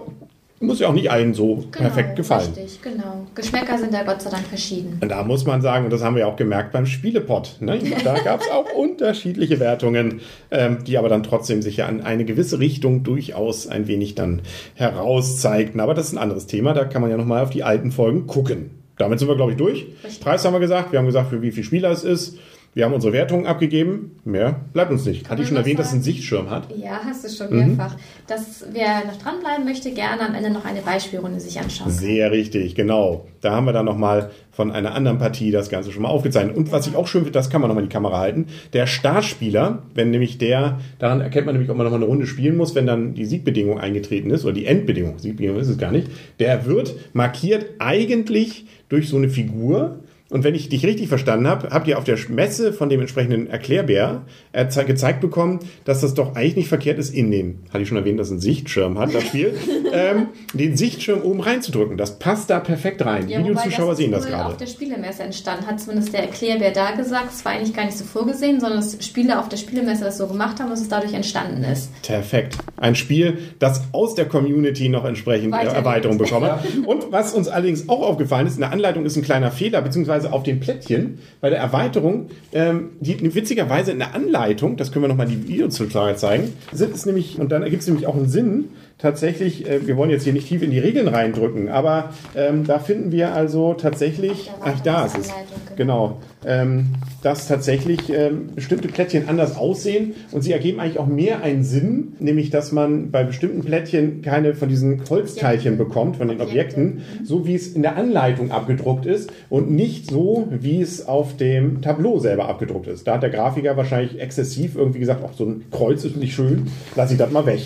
muss 0.60 0.78
ja 0.78 0.88
auch 0.88 0.92
nicht 0.92 1.10
allen 1.10 1.32
so 1.32 1.56
Genau, 1.56 1.70
perfekt 1.70 2.16
gefallen. 2.16 2.52
Richtig, 2.54 2.82
genau. 2.82 3.26
Geschmäcker 3.34 3.78
sind 3.78 3.94
da 3.94 4.02
Gott 4.02 4.20
sei 4.20 4.30
Dank 4.30 4.46
verschieden. 4.46 4.98
Und 5.00 5.08
da 5.08 5.22
muss 5.24 5.46
man 5.46 5.62
sagen, 5.62 5.86
und 5.86 5.90
das 5.90 6.02
haben 6.02 6.16
wir 6.16 6.28
auch 6.28 6.36
gemerkt 6.36 6.72
beim 6.72 6.84
Spielepot, 6.84 7.56
ne? 7.60 7.78
da 8.04 8.18
gab 8.18 8.42
es 8.42 8.50
auch 8.50 8.70
unterschiedliche 8.74 9.58
Wertungen, 9.58 10.20
ähm, 10.50 10.84
die 10.84 10.98
aber 10.98 11.08
dann 11.08 11.22
trotzdem 11.22 11.62
sich 11.62 11.78
ja 11.78 11.86
an 11.86 12.02
eine 12.02 12.26
gewisse 12.26 12.58
Richtung 12.58 13.02
durchaus 13.02 13.68
ein 13.68 13.88
wenig 13.88 14.14
dann 14.14 14.42
herauszeigten. 14.74 15.80
Aber 15.80 15.94
das 15.94 16.08
ist 16.08 16.12
ein 16.12 16.18
anderes 16.18 16.46
Thema, 16.46 16.74
da 16.74 16.84
kann 16.84 17.00
man 17.00 17.10
ja 17.10 17.16
nochmal 17.16 17.42
auf 17.42 17.50
die 17.50 17.62
alten 17.62 17.90
Folgen 17.90 18.26
gucken. 18.26 18.70
Damit 18.98 19.18
sind 19.18 19.28
wir, 19.28 19.36
glaube 19.36 19.52
ich, 19.52 19.56
durch. 19.56 19.86
Richtig. 20.04 20.20
Preis 20.20 20.44
haben 20.44 20.52
wir 20.52 20.60
gesagt, 20.60 20.92
wir 20.92 20.98
haben 20.98 21.06
gesagt, 21.06 21.30
für 21.30 21.40
wie 21.40 21.52
viele 21.52 21.64
Spieler 21.64 21.90
es 21.90 22.04
ist. 22.04 22.36
Wir 22.72 22.84
haben 22.84 22.94
unsere 22.94 23.12
Wertungen 23.12 23.46
abgegeben. 23.46 24.12
Mehr 24.24 24.60
bleibt 24.72 24.92
uns 24.92 25.04
nicht. 25.04 25.28
Hatte 25.28 25.42
ich 25.42 25.48
schon 25.48 25.56
erwähnt, 25.56 25.80
dass 25.80 25.88
es 25.88 25.92
einen 25.92 26.02
sagen? 26.02 26.14
Sichtschirm 26.14 26.50
hat? 26.50 26.68
Ja, 26.76 27.00
hast 27.04 27.24
du 27.24 27.28
schon 27.28 27.50
Mhm. 27.52 27.76
mehrfach. 27.76 27.96
Dass 28.28 28.64
wer 28.72 29.04
noch 29.06 29.16
dranbleiben 29.16 29.64
möchte, 29.64 29.90
gerne 29.90 30.22
am 30.28 30.34
Ende 30.36 30.50
noch 30.50 30.64
eine 30.64 30.80
Beispielrunde 30.80 31.40
sich 31.40 31.58
anschauen. 31.58 31.90
Sehr 31.90 32.30
richtig, 32.30 32.76
genau. 32.76 33.26
Da 33.40 33.52
haben 33.56 33.64
wir 33.64 33.72
dann 33.72 33.86
nochmal 33.86 34.30
von 34.52 34.70
einer 34.70 34.94
anderen 34.94 35.18
Partie 35.18 35.50
das 35.50 35.68
Ganze 35.68 35.90
schon 35.90 36.02
mal 36.02 36.10
aufgezeichnet. 36.10 36.56
Und 36.56 36.70
was 36.70 36.86
ich 36.86 36.94
auch 36.94 37.08
schön 37.08 37.22
finde, 37.22 37.32
das 37.32 37.50
kann 37.50 37.60
man 37.60 37.66
nochmal 37.68 37.82
in 37.82 37.88
die 37.88 37.92
Kamera 37.92 38.18
halten. 38.18 38.46
Der 38.72 38.86
Startspieler, 38.86 39.82
wenn 39.94 40.10
nämlich 40.12 40.38
der, 40.38 40.78
daran 41.00 41.20
erkennt 41.20 41.46
man 41.46 41.56
nämlich, 41.56 41.70
ob 41.70 41.76
man 41.76 41.84
nochmal 41.86 41.98
eine 42.00 42.06
Runde 42.08 42.28
spielen 42.28 42.56
muss, 42.56 42.76
wenn 42.76 42.86
dann 42.86 43.14
die 43.14 43.24
Siegbedingung 43.24 43.80
eingetreten 43.80 44.30
ist, 44.30 44.44
oder 44.44 44.52
die 44.54 44.66
Endbedingung, 44.66 45.18
Siegbedingung 45.18 45.58
ist 45.58 45.68
es 45.68 45.78
gar 45.78 45.90
nicht, 45.90 46.06
der 46.38 46.66
wird 46.66 46.94
markiert 47.14 47.66
eigentlich 47.80 48.66
durch 48.88 49.08
so 49.08 49.16
eine 49.16 49.28
Figur. 49.28 49.98
Und 50.30 50.44
wenn 50.44 50.54
ich 50.54 50.68
dich 50.68 50.84
richtig 50.86 51.08
verstanden 51.08 51.48
habe, 51.48 51.70
habt 51.70 51.88
ihr 51.88 51.98
auf 51.98 52.04
der 52.04 52.16
Messe 52.28 52.72
von 52.72 52.88
dem 52.88 53.00
entsprechenden 53.00 53.48
Erklärbär 53.48 54.22
erze- 54.54 54.84
gezeigt 54.84 55.20
bekommen, 55.20 55.58
dass 55.84 56.00
das 56.00 56.14
doch 56.14 56.36
eigentlich 56.36 56.56
nicht 56.56 56.68
verkehrt 56.68 56.98
ist, 56.98 57.12
in 57.12 57.30
den, 57.30 57.58
hatte 57.72 57.82
ich 57.82 57.88
schon 57.88 57.96
erwähnt, 57.98 58.18
dass 58.20 58.28
es 58.28 58.32
einen 58.32 58.40
Sichtschirm 58.40 58.98
hat, 58.98 59.12
das 59.12 59.24
Spiel, 59.24 59.54
ähm, 59.92 60.28
den 60.54 60.76
Sichtschirm 60.76 61.22
oben 61.22 61.40
reinzudrücken. 61.40 61.96
Das 61.96 62.18
passt 62.18 62.48
da 62.48 62.60
perfekt 62.60 63.04
rein. 63.04 63.28
Ja, 63.28 63.40
Videozuschauer 63.40 63.96
sehen 63.96 64.12
das 64.12 64.26
gerade. 64.26 64.46
auf 64.46 64.56
der 64.56 64.66
Spielemesse 64.66 65.24
entstanden. 65.24 65.66
Hat 65.66 65.80
zumindest 65.80 66.12
der 66.12 66.22
Erklärbär 66.22 66.70
da 66.70 66.92
gesagt. 66.92 67.32
Es 67.32 67.44
war 67.44 67.52
eigentlich 67.52 67.74
gar 67.74 67.84
nicht 67.84 67.98
so 67.98 68.04
vorgesehen, 68.04 68.60
sondern 68.60 68.78
dass 68.80 69.04
Spieler 69.04 69.40
auf 69.40 69.48
der 69.48 69.56
Spielemesse 69.56 70.04
das 70.04 70.16
so 70.18 70.28
gemacht 70.28 70.60
haben, 70.60 70.70
dass 70.70 70.80
es 70.80 70.88
dadurch 70.88 71.12
entstanden 71.12 71.64
ist. 71.64 71.90
Perfekt. 72.02 72.56
Ein 72.76 72.94
Spiel, 72.94 73.38
das 73.58 73.82
aus 73.92 74.14
der 74.14 74.26
Community 74.26 74.88
noch 74.88 75.04
entsprechend 75.04 75.52
Weiterlebt. 75.52 75.76
Erweiterung 75.76 76.18
bekommen 76.18 76.50
hat. 76.52 76.64
Und 76.86 77.10
was 77.10 77.34
uns 77.34 77.48
allerdings 77.48 77.88
auch 77.88 78.02
aufgefallen 78.02 78.46
ist, 78.46 78.54
in 78.54 78.60
der 78.60 78.70
Anleitung 78.72 79.04
ist 79.04 79.16
ein 79.16 79.22
kleiner 79.22 79.50
Fehler, 79.50 79.82
beziehungsweise 79.82 80.19
auf 80.28 80.42
den 80.42 80.60
Plättchen 80.60 81.18
bei 81.40 81.50
der 81.50 81.58
Erweiterung, 81.58 82.28
ähm, 82.52 82.90
die 83.00 83.34
witzigerweise 83.34 83.92
in 83.92 83.98
der 83.98 84.14
Anleitung, 84.14 84.76
das 84.76 84.92
können 84.92 85.04
wir 85.04 85.08
nochmal 85.08 85.26
die 85.26 85.48
Videozuschauer 85.48 86.16
zeigen, 86.16 86.52
sind 86.72 86.94
es 86.94 87.06
nämlich, 87.06 87.38
und 87.38 87.50
dann 87.50 87.62
ergibt 87.62 87.82
es 87.82 87.88
nämlich 87.88 88.06
auch 88.06 88.14
einen 88.14 88.28
Sinn, 88.28 88.68
tatsächlich, 89.00 89.68
äh, 89.68 89.86
wir 89.86 89.96
wollen 89.96 90.10
jetzt 90.10 90.24
hier 90.24 90.32
nicht 90.32 90.48
tief 90.48 90.62
in 90.62 90.70
die 90.70 90.78
Regeln 90.78 91.08
reindrücken, 91.08 91.68
aber 91.68 92.12
ähm, 92.36 92.66
da 92.66 92.78
finden 92.78 93.12
wir 93.12 93.32
also 93.34 93.74
tatsächlich, 93.74 94.50
ach 94.60 94.80
da 94.80 95.06
ist 95.06 95.18
es, 95.18 95.30
Anleitung, 95.30 95.58
genau, 95.76 96.18
ähm, 96.44 96.86
dass 97.22 97.48
tatsächlich 97.48 98.10
ähm, 98.10 98.50
bestimmte 98.54 98.88
Plättchen 98.88 99.28
anders 99.28 99.56
aussehen 99.56 100.14
und 100.32 100.42
sie 100.42 100.52
ergeben 100.52 100.80
eigentlich 100.80 100.98
auch 100.98 101.06
mehr 101.06 101.42
einen 101.42 101.64
Sinn, 101.64 102.14
nämlich 102.18 102.50
dass 102.50 102.72
man 102.72 103.10
bei 103.10 103.24
bestimmten 103.24 103.62
Plättchen 103.62 104.22
keine 104.22 104.54
von 104.54 104.68
diesen 104.68 105.02
Holzteilchen 105.08 105.76
bekommt, 105.76 106.16
von 106.16 106.28
den 106.28 106.40
Objekten, 106.40 107.02
so 107.24 107.46
wie 107.46 107.54
es 107.54 107.68
in 107.68 107.82
der 107.82 107.96
Anleitung 107.96 108.50
abgedruckt 108.50 109.06
ist 109.06 109.30
und 109.48 109.70
nicht 109.70 110.10
so, 110.10 110.48
wie 110.50 110.80
es 110.80 111.06
auf 111.06 111.36
dem 111.36 111.82
Tableau 111.82 112.18
selber 112.18 112.48
abgedruckt 112.48 112.86
ist. 112.86 113.06
Da 113.06 113.14
hat 113.14 113.22
der 113.22 113.30
Grafiker 113.30 113.76
wahrscheinlich 113.76 114.20
exzessiv 114.20 114.76
irgendwie 114.76 115.00
gesagt, 115.00 115.22
auch 115.22 115.34
so 115.34 115.44
ein 115.44 115.64
Kreuz 115.70 116.04
ist 116.04 116.16
nicht 116.16 116.34
schön, 116.34 116.68
lass 116.96 117.10
ich 117.10 117.18
das 117.18 117.30
mal 117.30 117.46
weg. 117.46 117.60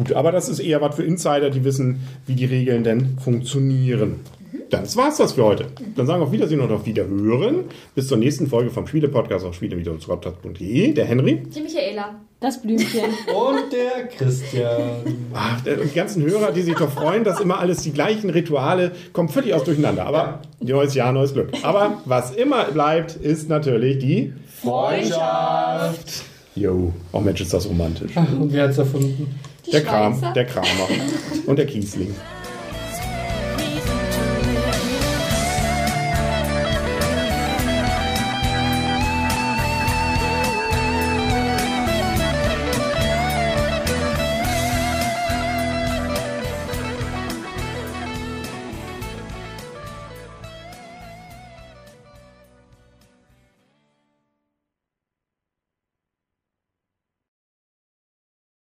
Gut, 0.00 0.12
aber 0.14 0.32
das 0.32 0.48
ist 0.48 0.60
eher 0.60 0.80
was 0.80 0.96
für 0.96 1.02
Insider, 1.04 1.50
die 1.50 1.62
wissen, 1.62 2.00
wie 2.26 2.34
die 2.34 2.46
Regeln 2.46 2.84
denn 2.84 3.18
funktionieren. 3.22 4.16
Dann 4.70 4.84
war's 4.96 5.16
das 5.18 5.32
für 5.32 5.44
heute. 5.44 5.66
Dann 5.96 6.06
sagen 6.06 6.20
wir 6.20 6.26
auf 6.26 6.32
Wiedersehen 6.32 6.60
und 6.60 6.70
auf 6.70 6.86
Wiederhören. 6.86 7.64
Bis 7.94 8.06
zur 8.08 8.16
nächsten 8.18 8.46
Folge 8.46 8.70
vom 8.70 8.86
Spiele-Podcast 8.86 9.44
auf 9.44 9.54
spiele-der 9.54 11.04
Henry. 11.04 11.42
Die 11.54 11.60
Michaela. 11.60 12.14
Das 12.38 12.62
Blümchen. 12.62 13.00
Und 13.34 13.70
der 13.70 14.06
Christian. 14.06 15.02
Ach, 15.34 15.60
der- 15.60 15.76
die 15.76 15.92
ganzen 15.94 16.22
Hörer, 16.22 16.52
die 16.52 16.62
sich 16.62 16.74
doch 16.74 16.88
freuen, 16.90 17.22
dass 17.22 17.38
immer 17.40 17.58
alles 17.58 17.82
die 17.82 17.92
gleichen 17.92 18.30
Rituale 18.30 18.92
kommen 19.12 19.28
völlig 19.28 19.52
aus 19.52 19.64
durcheinander. 19.64 20.06
Aber 20.06 20.40
neues 20.60 20.94
Jahr, 20.94 21.12
neues 21.12 21.34
Glück. 21.34 21.50
Aber 21.64 22.00
was 22.06 22.30
immer 22.34 22.64
bleibt, 22.66 23.16
ist 23.16 23.48
natürlich 23.50 23.98
die 23.98 24.32
Freundschaft. 24.62 26.22
Jo. 26.56 26.92
Oh 27.12 27.20
Mensch, 27.20 27.40
ist 27.40 27.52
das 27.54 27.68
romantisch. 27.68 28.16
Und 28.16 28.52
wer 28.52 28.64
hat's 28.64 28.78
erfunden? 28.78 29.38
Die 29.66 29.70
Der 29.70 29.82
Kram, 29.82 30.18
Schweizer. 30.18 30.32
der 30.32 30.44
Kramer 30.46 30.88
und 31.46 31.56
der 31.58 31.66
Kiesling. 31.66 32.14